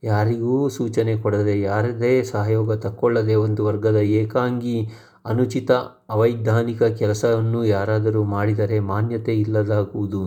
ಯಾರಿಗೂ 0.02 0.68
ಸೂಚನೆ 0.68 1.14
ಕೊಡದೆ, 1.16 1.61
ಯಾರದೇ 1.61 2.22
ಸಹಯೋಗ 2.22 2.72
ತಕ್ಕೊಳ್ಳದೆ 2.76 3.35
ಒಂದು 3.35 3.64
ವರ್ಗದ 3.64 3.96
ಏಕಾಂಗಿ, 3.96 4.79
ಅನುಚಿತ, 5.26 5.70
ಅವೈಜ್ಞಾನಿಕ 6.11 6.83
ಕೆಲಸವನ್ನು 6.83 7.64
ಯಾರಾದರೂ 7.64 8.24
ಮಾಡಿದರೆ 8.37 8.81
ಮಾನ್ಯತೆ 8.81 9.35
ಇಲ್ಲದಾಗುವುದು 9.37 10.22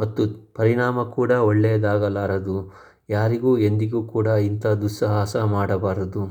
ಮತ್ತು 0.00 0.22
ಪರಿಣಾಮ 0.54 1.02
ಕೂಡ 1.10 1.30
ಒಳ್ಳೆಯದಾಗಲಾರದು. 1.30 2.56
ಯಾರಿಗೂ 3.08 3.58
ಎಂದಿಗೂ 3.58 4.06
ಕೂಡ 4.06 4.26
ಇಂಥ 4.26 4.66
ದುಸ್ಸಾಹಸ 4.66 5.36
ಮಾಡಬಾರದು. 5.36 6.22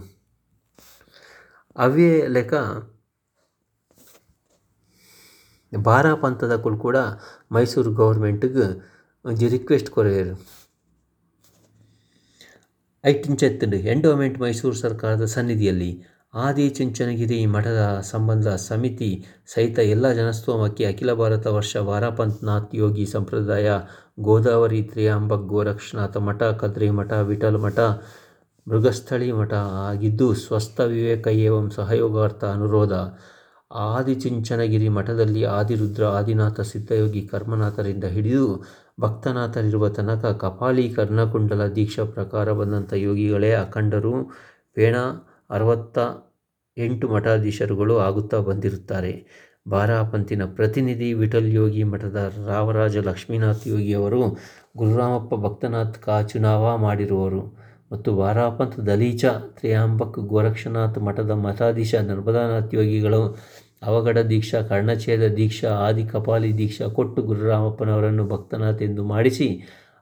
ಅವೇ 1.78 2.28
ಲೆಕ್ಕ 2.28 2.54
ಬಾರಾ 5.78 6.16
ಪಂಥದಕುಲು 6.16 6.78
ಕೂಡ 6.78 6.98
ಮೈಸೂರು 7.52 7.92
ಗೌರ್ಮೆಂಟ್ಗೆ 7.94 8.68
ಒಂಜಿ 9.26 9.48
ರಿಕ್ವೆಸ್ಟ್ 9.48 9.90
ಕೊರೆಯರು. 9.90 10.36
ಐಟಿಂಚೆತ್ತುಂಡು 13.06 13.78
ಎಂಡೋಮೆಂಟ್ 13.78 14.38
ಮೈಸೂರು 14.40 14.76
ಸರ್ಕಾರದ 14.76 15.26
ಸನ್ನಿಧಿಯಲ್ಲಿ 15.26 15.92
ಆದಿಚುಂಚನಗಿರಿ 16.34 17.46
ಮಠದ 17.46 18.00
ಸಂಬಂಧ 18.00 18.48
ಸಮಿತಿ 18.48 19.26
ಸಹಿತ 19.48 19.80
ಎಲ್ಲ 19.80 20.12
ಜನಸ್ತೋಮಕ್ಕೆ 20.12 20.86
ಅಖಿಲ 20.86 21.14
ಭಾರತ 21.14 21.48
ವರ್ಷ 21.48 21.76
ವಾರಾಪಂಥನಾಥ್ 21.76 22.76
ಯೋಗಿ 22.76 23.06
ಸಂಪ್ರದಾಯ 23.06 23.70
ಗೋದಾವರಿ 24.20 24.82
ತ್ರಿಯಾಂಬಕ್ 24.84 25.46
ಗೋರಕ್ಷನಾಥ 25.48 26.18
ಮಠ, 26.18 26.44
ಕದ್ರಿ 26.44 26.90
ಮಠ, 26.90 27.12
ವಿಠಲ್ 27.12 27.58
ಮಠ, 27.58 27.80
ಮೃಗಸ್ಥಳಿ 28.68 29.32
ಮಠ 29.32 29.54
ಆಗಿದ್ದು 29.90 30.34
ಸ್ವಸ್ಥ 30.34 30.80
ವಿವೇಕ 30.80 31.28
ಏವಂ 31.28 31.70
ಸಹಯೋಗಾರ್ಥ 31.70 32.44
ಅನುರೋಧ. 32.44 32.94
ಆದಿಚುಂಚನಗಿರಿ 33.72 34.90
ಮಠದಲ್ಲಿ 34.90 35.44
ಆದಿರುದ್ರ, 35.44 36.04
ಆದಿನಾಥ 36.06 36.60
ಸಿದ್ಧಯೋಗಿ 36.62 37.28
ಕರ್ಮನಾಥರಿಂದ 37.28 38.04
ಹಿಡಿದು 38.04 38.64
ಭಕ್ತನಾಥರಿರುವ 39.00 39.90
ತನಕ 39.90 40.26
ಕಪಾಲಿ 40.26 40.90
ಕರ್ಣಕುಂಡಲ 40.94 41.68
ದೀಕ್ಷಾ 41.68 42.04
ಪ್ರಕಾರ 42.06 42.52
ಬಂದಂಥ 42.52 42.94
ಯೋಗಿಗಳೇ 42.94 43.52
ಅಖಂಡರು. 43.54 44.14
ಪೇಣ 44.74 44.96
ಅರವತ್ತ 45.50 45.98
ಎಂಟು 46.78 47.08
ಮಠಾಧೀಶರುಗಳು 47.10 47.98
ಆಗುತ್ತಾ 47.98 48.40
ಬಂದಿರುತ್ತಾರೆ. 48.40 49.14
ಬಾರಾಪಂತಿನ 49.70 50.44
ಪ್ರತಿನಿಧಿ 50.46 51.14
ವಿಠಲ್ 51.14 51.50
ಯೋಗಿ 51.54 51.84
ಮಠದ 51.84 52.20
ರಾವರಾಜ 52.48 52.98
ಲಕ್ಷ್ಮೀನಾಥ್ 52.98 53.68
ಯೋಗಿಯವರು 53.68 54.22
ಗುರುರಾಮಪ್ಪ 54.78 55.36
ಭಕ್ತನಾಥ್ 55.36 55.98
ಕಾ 56.04 56.22
ಚುನಾವ 56.22 56.78
ಮಾಡಿರುವರು. 56.78 57.42
ಮತ್ತು 57.92 58.16
ಬಾರಾಪಂತ್ 58.16 58.78
ದಲೀಚ 58.86 59.26
ತ್ರಿಯಾಂಬಕ್ 59.58 60.20
ಗೋರಕ್ಷನಾಥ್ 60.32 61.00
ಮಠದ 61.00 61.32
ಮಠಾಧೀಶ 61.32 61.96
ನರ್ಮದಾನಾಥ್ 61.96 62.74
ಯೋಗಿಗಳು 62.74 63.22
ಅವಘಡ 63.84 64.18
ದೀಕ್ಷಾ 64.18 64.62
ಕರ್ಣಛೇದ 64.62 65.24
ದೀಕ್ಷಾ, 65.34 65.70
ಆದಿ 65.88 66.04
ಕಪಾಲಿ 66.06 66.58
ದೀಕ್ಷಾ 66.58 66.86
ಕೊಟ್ಟು 66.88 67.22
ಗುರುರಾಮಪ್ಪನವರನ್ನು 67.22 68.28
ಭಕ್ತನಾಥ್ 68.28 68.82
ಎಂದು 68.82 69.04
ಮಾಡಿಸಿ 69.04 69.48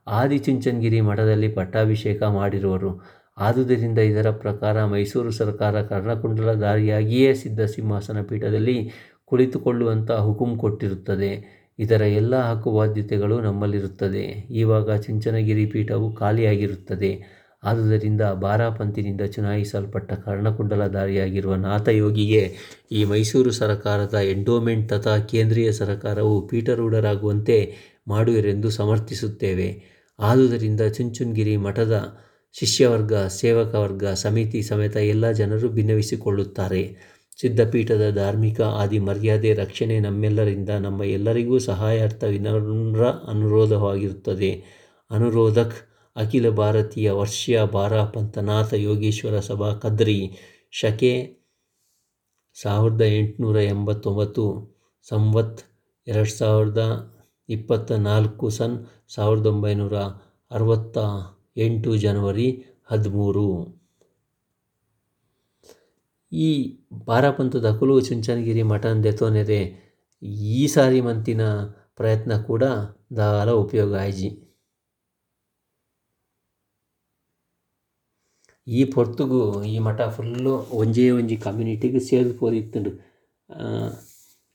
ಆದಿಚುಂಚನಗಿರಿ 0.08 1.02
ಮಠದಲ್ಲಿ 1.02 1.48
ಪಟ್ಟಾಭಿಷೇಕ 1.48 2.24
ಮಾಡಿರುವರು. 2.24 2.92
ಆದುದರಿಂದ 3.38 4.00
ಇದರ 4.00 4.32
ಪ್ರಕಾರ 4.32 4.86
ಮೈಸೂರು 4.86 5.32
ಸರ್ಕಾರ 5.32 5.82
ಕರ್ಣಕುಂಡಲಧಾರಿಯಾಗಿಯೇ 5.82 7.34
ಸಿದ್ಧ 7.34 7.62
ಸಿಂಹಾಸನ 7.62 8.22
ಪೀಠದಲ್ಲಿ 8.22 8.78
ಕುಳಿತುಕೊಳ್ಳುವಂಥ 9.26 10.12
ಹುಕುಂ 10.12 10.58
ಕೊಟ್ಟಿರುತ್ತದೆ. 10.58 11.32
ಇದರ 11.80 12.02
ಎಲ್ಲ 12.02 12.36
ಹಕ್ಕು 12.40 12.72
ಬಾಧ್ಯತೆಗಳು 12.72 13.42
ನಮ್ಮಲ್ಲಿರುತ್ತದೆ. 13.42 14.24
ಈವಾಗ 14.52 14.96
ಚುಂಚನಗಿರಿ 14.96 15.66
ಪೀಠವು 15.66 16.14
ಖಾಲಿಯಾಗಿರುತ್ತದೆ. 16.14 17.36
ಆದುದರಿಂದ 17.64 18.22
ಬಾರಾಪಂತಿನಿಂದ 18.22 19.22
ಚುನಾಯಿಸಲ್ಪಟ್ಟ 19.22 20.14
ಕರ್ಣಕುಂಡಲಧಾರಿಯಾಗಿರುವ 20.14 21.56
ನಾಥಯೋಗಿಗೆ 21.56 22.56
ಈ 22.92 23.04
ಮೈಸೂರು 23.04 23.52
ಸರಕಾರದ 23.52 24.18
ಎಂಡೋಮೆಂಟ್ 24.24 24.90
ತಥಾ 24.90 25.20
ಕೇಂದ್ರೀಯ 25.20 25.72
ಸರಕಾರವು 25.72 26.48
ಪೀಠರೂಢರಾಗುವಂತೆ 26.48 27.74
ಮಾಡುವರೆಂದು 28.08 28.70
ಸಮರ್ಥಿಸುತ್ತೇವೆ. 28.70 29.84
ಆದುದರಿಂದ 30.20 30.82
ಚುಂಚುನ್ಗಿರಿ 30.82 31.58
ಮಠದ 31.58 32.18
ಶಿಷ್ಯವರ್ಗ 32.54 33.14
ಸೇವಕ 33.14 33.76
ವರ್ಗ 33.76 34.06
ಸಮಿತಿ 34.06 34.62
ಸಮೇತ 34.62 34.96
ಎಲ್ಲ 34.96 35.32
ಜನರು 35.32 35.70
ಭಿನ್ನವಿಸಿಕೊಳ್ಳುತ್ತಾರೆ 35.70 37.15
ಸಿದ್ಧಪೀಠದ 37.38 38.10
ಧಾರ್ಮಿಕ 38.16 38.62
ಆದಿ 38.62 39.00
ಮರ್ಯಾದೆ 39.00 39.54
ರಕ್ಷಣೆ 39.54 40.00
ನಮ್ಮೆಲ್ಲರಿಂದ 40.00 40.70
ನಮ್ಮ 40.70 41.04
ಎಲ್ಲರಿಗೂ 41.04 41.60
ಸಹಾಯಾರ್ಥ 41.60 42.24
ವಿನಮ್ರ 42.24 43.06
ಅನುರೋಧವಾಗಿರುತ್ತದೆ. 43.06 44.64
ಅನುರೋಧಕ್ 45.12 45.76
ಅಖಿಲ 46.16 46.50
ಭಾರತೀಯ 46.50 47.12
ವರ್ಷ 47.12 47.50
ಬಾರ 47.72 48.04
ಪಂಥನಾಥ 48.04 48.74
ಯೋಗೇಶ್ವರ 48.74 49.40
ಸಭಾ 49.40 49.74
ಕದ್ರಿ 49.74 50.20
ಶಕೆ 50.72 51.14
ಸಾವಿರದ 52.54 53.02
ಎಂಟುನೂರ 53.02 53.58
ಎಂಬತ್ತೊಂಬತ್ತು 53.58 54.46
ಸಂವತ್ 55.10 55.62
ಎರಡು 56.08 56.32
ಸಾವಿರದ 56.38 56.82
ಇಪ್ಪತ್ತ 57.50 57.92
ನಾಲ್ಕು 57.92 58.50
ಸನ್ 58.50 58.78
ಸಾವಿರದ 59.16 59.46
ಒಂಬೈನೂರ 59.46 59.98
ಅರವತ್ತ 60.52 60.98
ಎಂಟು 61.58 61.96
ಜನವರಿ 61.96 62.48
ಹದಿಮೂರು. 62.86 63.75
ಈ 66.32 66.50
ಬಾರಪಂತದ 67.10 67.68
ಕುಲು 67.80 67.96
ಚುಂಚನಗಿರಿ 68.02 68.64
ಮಠನ್ 68.72 69.04
ದೆತೋನೆರೆ 69.06 69.62
ಈ 70.56 70.62
ಸಾರಿ 70.76 71.00
ಮಂತಿನ 71.02 71.44
ಪ್ರಯತ್ನ 71.98 72.34
ಕೂಡ 72.50 72.64
ದಾಲ 73.20 73.50
ಉಪಯೋಗ 73.64 73.92
ಆಯ್ಜಿ. 74.06 74.30
ಈ 78.68 78.82
ಪೊರ್ತುಗು 78.94 79.42
ಈ 79.74 79.76
ಮಠ 79.88 80.02
ಫುಲ್ಲು 80.16 80.54
ಒಂಜೇ 80.82 81.06
ಒಂಜಿ 81.18 81.36
ಕಮ್ಯುನಿಟಿಗೆ 81.46 82.00
ಸೇರ್ದು 82.10 82.34
ಪೋದಿತ್ತುಂಡು. 82.40 82.92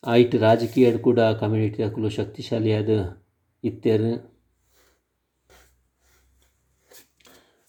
ಆಯ್ತು 0.04 0.36
ರಾಜಕೀಯಡ್ 0.38 0.98
ಕೂಡ 1.06 1.20
ಕಮ್ಯುನಿಟಿ 1.42 1.80
ಅಕುಲು 1.88 2.10
ಶಕ್ತಿಶಾಲಿಯಾದ್ 2.18 2.96
ಇತ್ತೆರ್. 3.64 4.10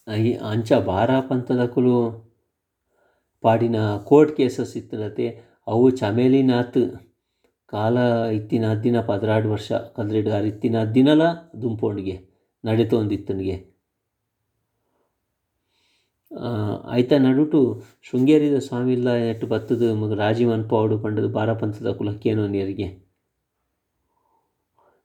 ಅಂಚ 0.07 0.27
ಅಂಚ 0.51 0.71
ಬಾರಾಪಂತದಕುಲು 0.89 1.95
ಪಾಡಿನ 3.43 3.77
ಕೋರ್ಟ್ 4.03 4.33
ಕೇಸಸ್ 4.37 4.73
ಇತ್ತಿರತ್ತೆ 4.77 5.27
ಅವು 5.67 5.85
ಚಮೇಲಿನಾತ್ 5.91 6.81
ಕಾಲ 7.73 7.97
ಇತ್ತಿನ 8.31 8.65
ದಿನ, 8.83 8.97
ಪದ್ರಾಡು 9.01 9.49
ವರ್ಷ 9.51 9.71
ಕದ್ರೆಡ್ 9.97 10.29
ಆರ್ 10.29 10.45
ಇತ್ತಿನ 10.45 10.77
ಅದ್ದಿನಲ 10.77 11.23
ದುಂಪೊಂಡಿಗೆ 11.61 12.15
ನಡೆತೊಂದಿತ್ತುಂಡಿಗೆ 12.63 13.57
ಆಯ್ತ 16.95 17.13
ನಡುಟು 17.17 17.59
ಶೃಂಗೇರಿದ 18.01 18.57
ಸ್ವಾಮಿಲ್ಲ 18.57 19.09
ನೆಟ್ಟು 19.19 19.47
ಬತ್ತದು 19.47 19.87
ಮಗ 19.95 20.13
ರಾಜೀವನ್ 20.13 20.65
ಪಾವಡು 20.69 20.95
ಪಂಡದು 20.99 21.29
ಬಾರಪಂಥದ 21.29 21.89
ಕುಲಕ್ಕೇನೋ 21.91 22.43
ನೀರಿಗೆ. 22.47 22.87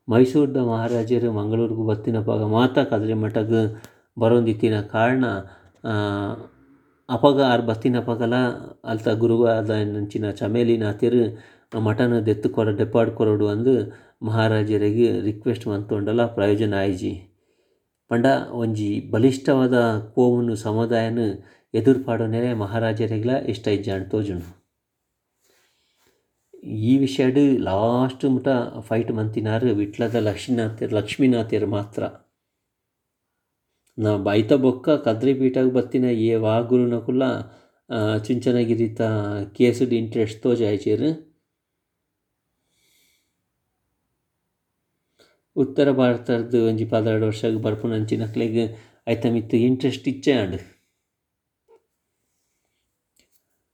ಮೈಸೂರದ 0.08 0.60
ಮಹಾರಾಜರು 0.70 1.30
ಮಂಗಳೂರಿಗೂ 1.32 1.84
ಬತ್ತಿನ 1.84 2.18
ಪಾಗ 2.20 2.42
ಮಾತ 2.52 2.78
ಕದ್ರಿ 2.90 3.14
ಮಠಗ 3.14 3.54
ಬರೋಂದಿತ್ತಿನ 4.18 4.76
ಕಾರಣ 4.94 5.24
ಅಪಗ 7.08 7.38
ಆರ್ 7.40 7.62
ಬತ್ತಿನ 7.62 7.98
ಪಗಲ 8.00 8.34
ಅಲ್ತ 8.84 9.08
ಗುರುವಾದ 9.22 9.70
ನಂಚಿನ 9.70 10.30
ಚಮೇಲಿನಾಥೆರ್ 10.30 11.20
ಮಠನ 11.84 12.18
ದೆತ್ತು 12.26 12.48
ಕೊರ 12.50 12.68
ಡೆಪಾಡ್ 12.70 13.10
ಕೊರಡು 13.10 13.46
ಅಂದು 13.48 13.74
ಮಹಾರಾಜರಿಗೆ 14.22 15.08
ರಿಕ್ವೆಸ್ಟ್ 15.20 15.66
ಮಂತೊಂಡಲ 15.66 16.26
ಪ್ರಯೋಜನ 16.26 16.74
ಆಯ್ಜಿ. 16.74 17.12
ಪಂಡ 18.10 18.26
ಒಂಜಿ 18.62 18.90
ಬಲಿಷ್ಠವಾದ 19.10 19.76
ಕೋವುನು 20.14 20.54
ಸಮುದಾಯನ್ 20.56 21.24
ಎದುರುಪಾಡೊನೆರೆ 21.74 22.52
ಮಹಾರಾಜರೆಗ್ಲ 22.54 23.32
ಇಷ್ಟ 23.54 23.66
ಇಜ್ಜಾಂಡ್ 23.68 24.10
ತೋಜುಂಡು 24.10 24.50
ಈ 26.90 26.92
ವಿಷಯಡ್ 26.98 27.42
ಲಾಸ್ಟ್ 27.70 28.24
ಮುಟ 28.34 28.48
ಫೈಟ್ 28.88 29.10
ಮಂತಿನಾರ್ 29.12 29.66
ವಿಟ್ಲದ 29.80 30.16
ಲಕ್ಷ್ಮೀನಾಥ್, 30.28 30.82
ಲಕ್ಷ್ಮೀನಾಥ್ಯರು 30.98 31.66
ಮಾತ್ರ. 31.66 32.02
ನಾ 33.98 34.16
ಬೈತ 34.16 34.52
ಬೊಕ್ಕ 34.52 34.88
ಕದ್ರಿ 35.04 35.34
ಪೀಠಗ್ 35.34 35.70
ಬತ್ತಿನ 35.72 36.04
ಏ 36.04 36.34
ವಾಗುರುನಕುಲ್ಲ 36.34 37.24
ಚುಂಚನಗಿರಿತ 38.18 39.02
ಕೇಸುಡ್ 39.52 39.92
ಇಂಟ್ರೆಸ್ಟ್ 39.92 40.42
ತೋಜಾಯ್ಚೆರ್ 40.42 41.06
ಉತ್ತರ 45.56 45.92
ಭಾರತದ 45.92 46.54
ಒಂಜಿ 46.68 46.84
ವರ್ಷಕ್ಕೆ 46.84 47.22
ವರ್ಷಗ್ 47.24 47.56
ಬರ್ಪುನಂಚಿನಕ್ಲೆಗ್ 47.62 48.58
ಐತ 49.08 49.26
ಮಿತ್ತ್ 49.26 49.54
ಇಂಟ್ರೆಸ್ಟ್ 49.54 50.08
ಇಚ್ಚೆ 50.08 50.32
ಆಂಡ್. 50.32 50.58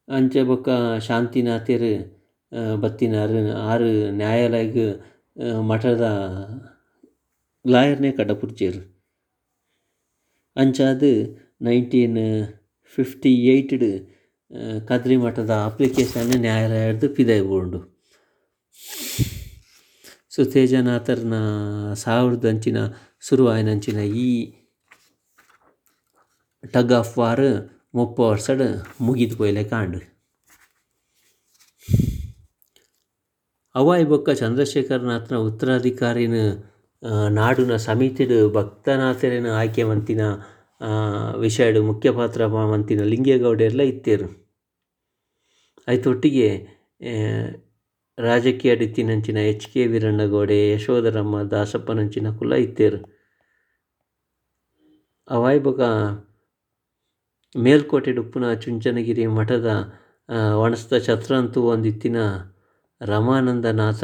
ಅಂಚೆ 0.09 0.43
ಬೊಕ್ಕ 0.43 0.69
ಶಾಂತಿನಾಥೆರ್ 0.99 1.91
ಬತ್ತಿನಾರ್ 2.83 3.37
ಆರು 3.57 3.91
ನ್ಯಾಯಾಲಯಗ್ 4.13 4.81
ಮಠದ 5.69 6.05
ಲಾಯರ್ನೇ 7.65 8.13
ಕಡಪುರ್ಜೆರ್ 8.13 8.92
ಅಂಚಾದ್ 10.57 11.09
ನೈನ್ಟೀನ್ 11.63 12.19
ಫಿಫ್ಟಿ 12.99 13.33
ಏಯ್ಟ್ಡ್ 13.53 13.89
ಕದ್ರಿ 14.89 15.17
ಮಠದ 15.17 15.53
ಅಪ್ಲಿಕೇಶನ್ 15.65 16.33
ನ್ಯಾಯಾಲಯಡ್ 16.47 17.05
ಪಿದಾಯ್ 17.17 17.45
ಬೋಂಡು 17.51 17.81
ಸೊ, 20.35 20.41
ತೇಜನಾಥರ್ನ 20.45 21.37
ಸಾವಿರದ 22.03 22.47
ಅಂಚಿನ 22.49 22.79
ಶುರುವಾಯಿನಂಚಿನ 23.29 23.99
ಈ 24.27 24.29
ಟಗ್ 26.75 26.93
ಆಫ್ 26.93 27.19
ವಾರ್ 27.19 27.49
ಮುಪ್ಪ 27.95 28.19
ವರ್ಷಡ್ 28.31 28.63
ಮುಗಿದು 29.01 29.37
ಪೋಯ್ಲೆ 29.37 29.65
ಕಾಂಡ್. 29.65 29.99
ಅವಾಯ್ 33.75 34.07
ಬೊಕ್ಕ 34.07 34.31
ಚಂದ್ರಶೇಖರನಾಥ್ನ 34.41 35.37
ಉತ್ತರಾಧಿಕಾರಿನ 35.49 36.39
ನಾಡುನ 37.39 37.77
ಸಮಿತಿಡ್ 37.77 38.37
ಭಕ್ತನಾಥರೆನ 38.55 39.49
ಆಯ್ಕೆ 39.61 39.85
ಮಂತಿನ 39.85 40.23
ವಿಷಯಡ್ 41.37 41.79
ಮುಖ್ಯ 41.91 42.11
ಪಾತ್ರ 42.11 42.47
ಮಂತಿನ 42.73 43.03
ಲಿಂಗೇಗೌಡೆರ್ಲ 43.03 43.83
ಇತ್ತೇರು. 43.83 44.29
ಐತೊಟ್ಟಿಗೆ 45.89 46.49
ರಾಜಕೀಯ 48.19 48.73
ಡಿತ್ತಿನಂಚಿನ 48.75 49.39
ಎಚ್ 49.53 49.67
ಕೆ 49.73 49.83
ವೀರಣ್ಣಗೌಡೆ, 49.87 50.59
ಯಶೋಧರಮ್ಮ 50.75 51.37
ದಾಸಪ್ಪನಂಚಿನ 51.53 52.31
ಕುಲ 52.39 52.53
ಇತ್ತೇರು. 52.67 53.01
ಅವಾಯ್ 55.29 55.61
ಬೊಕ 55.61 55.81
ಮೇಲ್ಕೋಟೆಡ್ 57.55 58.19
ಉಪ್ಪುನ 58.21 58.47
ಚುಂಚನಗಿರಿ 58.55 59.27
ಮಠದ 59.39 59.69
ವಣಸ್ತ 60.63 60.95
ಛತ್ರ 61.07 61.33
ಒಂದಿತ್ತಿನ 61.73 62.17
ರಮಾನಂದನಾಥ 63.01 64.03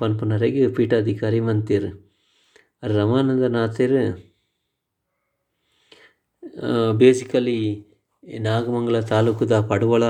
ಪನ್ಪುನರೆಗೆ 0.00 0.64
ಪೀಠಾಧಿಕಾರಿ 0.76 1.40
ಮಂತೆರ್ 1.40 1.88
ರಮಾನಂದನಾಥೆರ್ 2.82 3.98
ಬೇಸಿಕಲಿ 6.96 7.58
ನಾಗಮಂಗಲ 8.40 8.98
ತಾಲೂಕುದ 9.06 9.54
ಪಡವಳ 9.68 10.04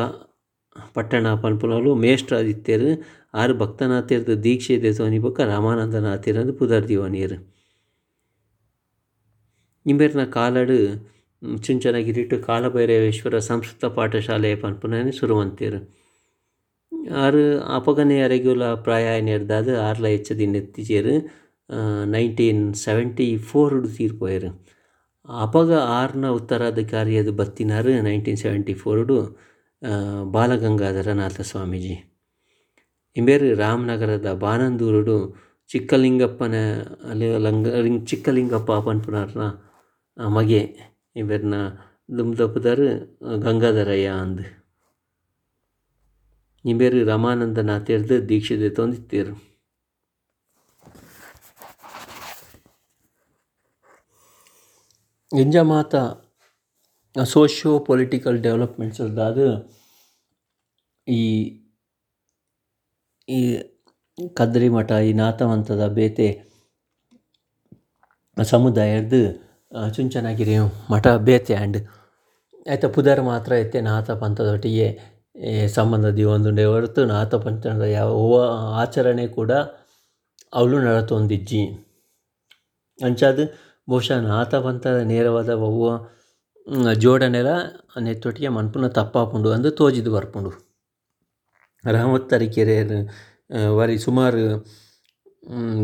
ಪಟ್ಟಣ 0.95 1.27
ಪನ್ಪುನಲು 1.35 1.91
ಮೇಷ್ಟ್ರ 1.95 2.35
ಆದಿತ್ಯರ್ 2.37 2.89
ಆರ್ 3.35 3.55
ಭಕ್ತನಾಥೆರ್ದು 3.55 4.35
ದೀಕ್ಷೆ 4.45 4.75
ದೆತೊನಿ 4.83 5.19
ಬೊಕ 5.19 5.41
ರಾಮಾನಂದನಾಥೆರ್ 5.47 6.39
ಅಂದ್ 6.39 6.55
ಪುದರ್ 6.59 6.87
ದೀವನಿಯರ್ 6.89 7.37
ಇಂಬೆರ್ನ 9.87 10.25
ಕಾಲಡ್ 10.31 10.77
ಚುಂಚನಗಿರಿಟ್ 11.63 12.35
ಕಾಲಭೈರವೇಶ್ವರ 12.47 13.39
ಸಂಸ್ಕೃತ 13.49 13.85
ಪಾಠಶಾಲೆ 13.97 14.51
ಪನ್ಪುನನೆ 14.57 15.13
ಶುರುವಂತೆರ್ 15.13 15.79
ಆರ್ 17.17 17.43
ಅಪಗನೆ 17.75 18.17
ಅರೆಗುಲ 18.23 18.63
ನೆರೆದಾದ 19.25 19.69
ಆರ್ಲ 19.89 20.07
ಹೆಚ್ಚದಿನ 20.07 20.57
ಎತ್ತಿಜೆರ್ 20.57 21.13
ನೈನ್ಟೀನ್ 22.15 22.63
ಸೆವೆಂಟಿ 22.85 23.29
ಫೋರ್ಡು 23.51 23.89
ತೀರ್ 23.97 24.49
ಅಪಗ 25.45 25.71
ಆರ್ನ 26.01 26.27
ಉತ್ತರಾಧಿಕಾರಿ 26.39 27.15
ಬತ್ತಿನಾರ್ 27.41 27.91
ನೈನ್ಟೀನ್ 28.09 28.41
ಸೆವೆಂಟಿ 28.45 28.75
ಫೋರ್ಡು 28.83 29.17
ಬಾಲಗಂಗಾಧರನಾಥ 30.35 31.39
ಸ್ವಾಮೀಜಿ. 31.51 31.97
ಇಂಬೇರು 33.17 33.49
ರಾಮನಗರದ 33.63 34.29
ಬಾನಂದೂರುಡು 34.45 35.17
ಚಿಕ್ಕಲಿಂಗಪ್ಪನ 35.71 36.55
ಲಂಗ 37.47 37.67
ಚಿಕ್ಕಲಿಂಗಪ್ಪ 38.11 38.71
ಅಪನ್ಪುನರ್ನ 38.81 39.45
ಮಗೆ 40.37 40.63
ಇವೆರ್ನ 41.23 41.57
ದುಮ್ದಪ್ಪದಾರು 42.19 42.87
ಗಂಗಾಧರಯ್ಯ 43.47 44.09
ಅಂದ್. 44.25 44.45
ಇಂಬೇರು 46.65 47.01
ರಮಾನಂದನಾಥೇರ್ದು 47.11 48.17
ದೀಕ್ಷೆ 48.29 48.69
ತೊಂದಿತ್ತೇರು. 48.79 49.35
ಮಾತ 55.65 55.95
ಸೋಷಿಯೋ 57.17 57.73
ಪೊಲಿಟಿಕಲ್ 57.79 58.37
ಡೆವಲಪ್ಮೆಂಟ್ಸ್ 58.43 59.01
ಅದಾದ 59.01 59.39
ಈ 61.07 61.23
ಈ 63.29 63.41
ಕದ್ರಿ 64.37 64.69
ಮಠ 64.69 64.91
ಈ 65.03 65.11
ನಾಥವಂತದ 65.13 65.85
ಬೇತೆ 65.89 66.29
ಸಮುದಾಯದ 68.37 69.15
ಚುಂಚನಗಿರಿ 69.89 70.57
ಮಠ 70.91 71.07
ಬೇತೆ 71.23 71.55
ಆ್ಯಂಡ್ 71.55 71.79
ಐತ 72.67 72.87
ಪುದರ್ 72.87 73.23
ಮಾತ್ರ 73.23 73.53
ಐತೆ 73.55 73.81
ನಾಥ 73.81 74.11
ಪಂಥದೊಟ್ಟಿಗೆ 74.21 74.89
ಸಂಬಂಧ 75.67 76.07
ಒಂದು 76.27 76.71
ಹೊರತು 76.71 77.03
ನಾಥ 77.05 77.35
ಪಂಥದ 77.35 77.87
ಯಾವ 77.93 78.39
ಆಚರಣೆ 78.75 79.27
ಕೂಡ 79.29 79.53
ಅವಳು 80.53 80.79
ನಡತೊಂದಿಜ್ಜಿ 80.79 81.63
ಅಂಚಾದ್ 82.99 83.43
ಬಹುಶಃ 83.89 84.19
ನಾತ 84.31 84.53
ಪಂಥದ 84.65 84.99
ನೇರವಾದ 85.13 85.51
ಒವ್ವ 85.69 85.85
ಜೋಡನೆಲ 87.03 87.49
ನೆತ್ತೊಟ್ಟಿಗೆ 88.07 88.49
ಮನ್ಪುನ 88.57 88.87
ತಪ್ಪಾಪುಂಡು 88.99 89.49
ಅಂದ್ 89.57 89.69
ತೋಜಿದ್ 89.81 90.11
ಬರ್ಪುಂಡು. 90.15 90.51
ರಾಮತ್ತರಿಕೆರೆ 91.85 92.77
ವರಿ 93.79 93.97
ಸುಮಾರು 94.07 94.45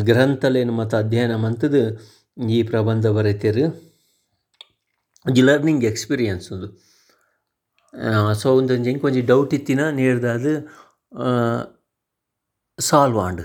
ಗ್ರಂಥಲೆನ್ 0.09 0.73
ಮತ್ತು 0.79 0.97
ಅಧ್ಯಯನ 0.97 1.35
ಮಂತದು 1.45 1.83
ಈ 2.57 2.59
ಪ್ರಬಂಧ 2.71 3.07
ಬರೆತೆರ್. 3.17 3.63
ಒಂಜಿ 5.27 5.43
ಲರ್ನಿಂಗ್ 5.49 5.85
ಎಕ್ಸ್ಪೀರಿಯನ್ಸ್ 5.91 6.47
ಒಂದು 6.55 6.69
ಸೊ 8.41 8.49
ಉಂದೊಂಜಿ 8.59 8.89
ಹೆಂಗೆ 8.91 9.07
ಒಂಜಿ 9.09 9.23
ಡೌಟ್ 9.31 9.53
ಇತ್ತಿನ 9.59 9.83
ನೀಡ್ದಾದ 9.99 10.47
ಸಾಲ್ವ್ 12.79 13.19
ಆಂಡ್ 13.27 13.43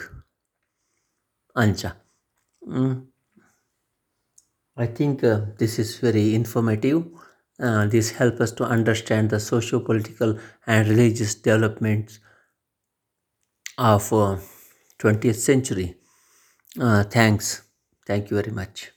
ಅಂಚ. 1.56 1.82
I 4.78 4.86
think 4.86 5.26
uh, 5.26 5.42
this 5.58 5.78
is 5.78 5.98
very 6.00 6.34
informative. 6.34 7.06
Uh, 7.60 7.86
this 7.88 8.12
helps 8.12 8.40
us 8.40 8.52
to 8.54 8.64
understand 8.64 9.30
the 9.30 9.42
socio-political 9.42 10.40
and 10.66 10.88
religious 10.88 11.36
developments 11.36 12.20
of 13.78 14.12
uh, 14.14 14.38
20th 15.00 15.40
century. 15.40 15.96
Uh, 16.80 17.04
thanks. 17.04 17.64
Thank 18.08 18.32
you 18.32 18.38
very 18.42 18.52
much. 18.54 18.92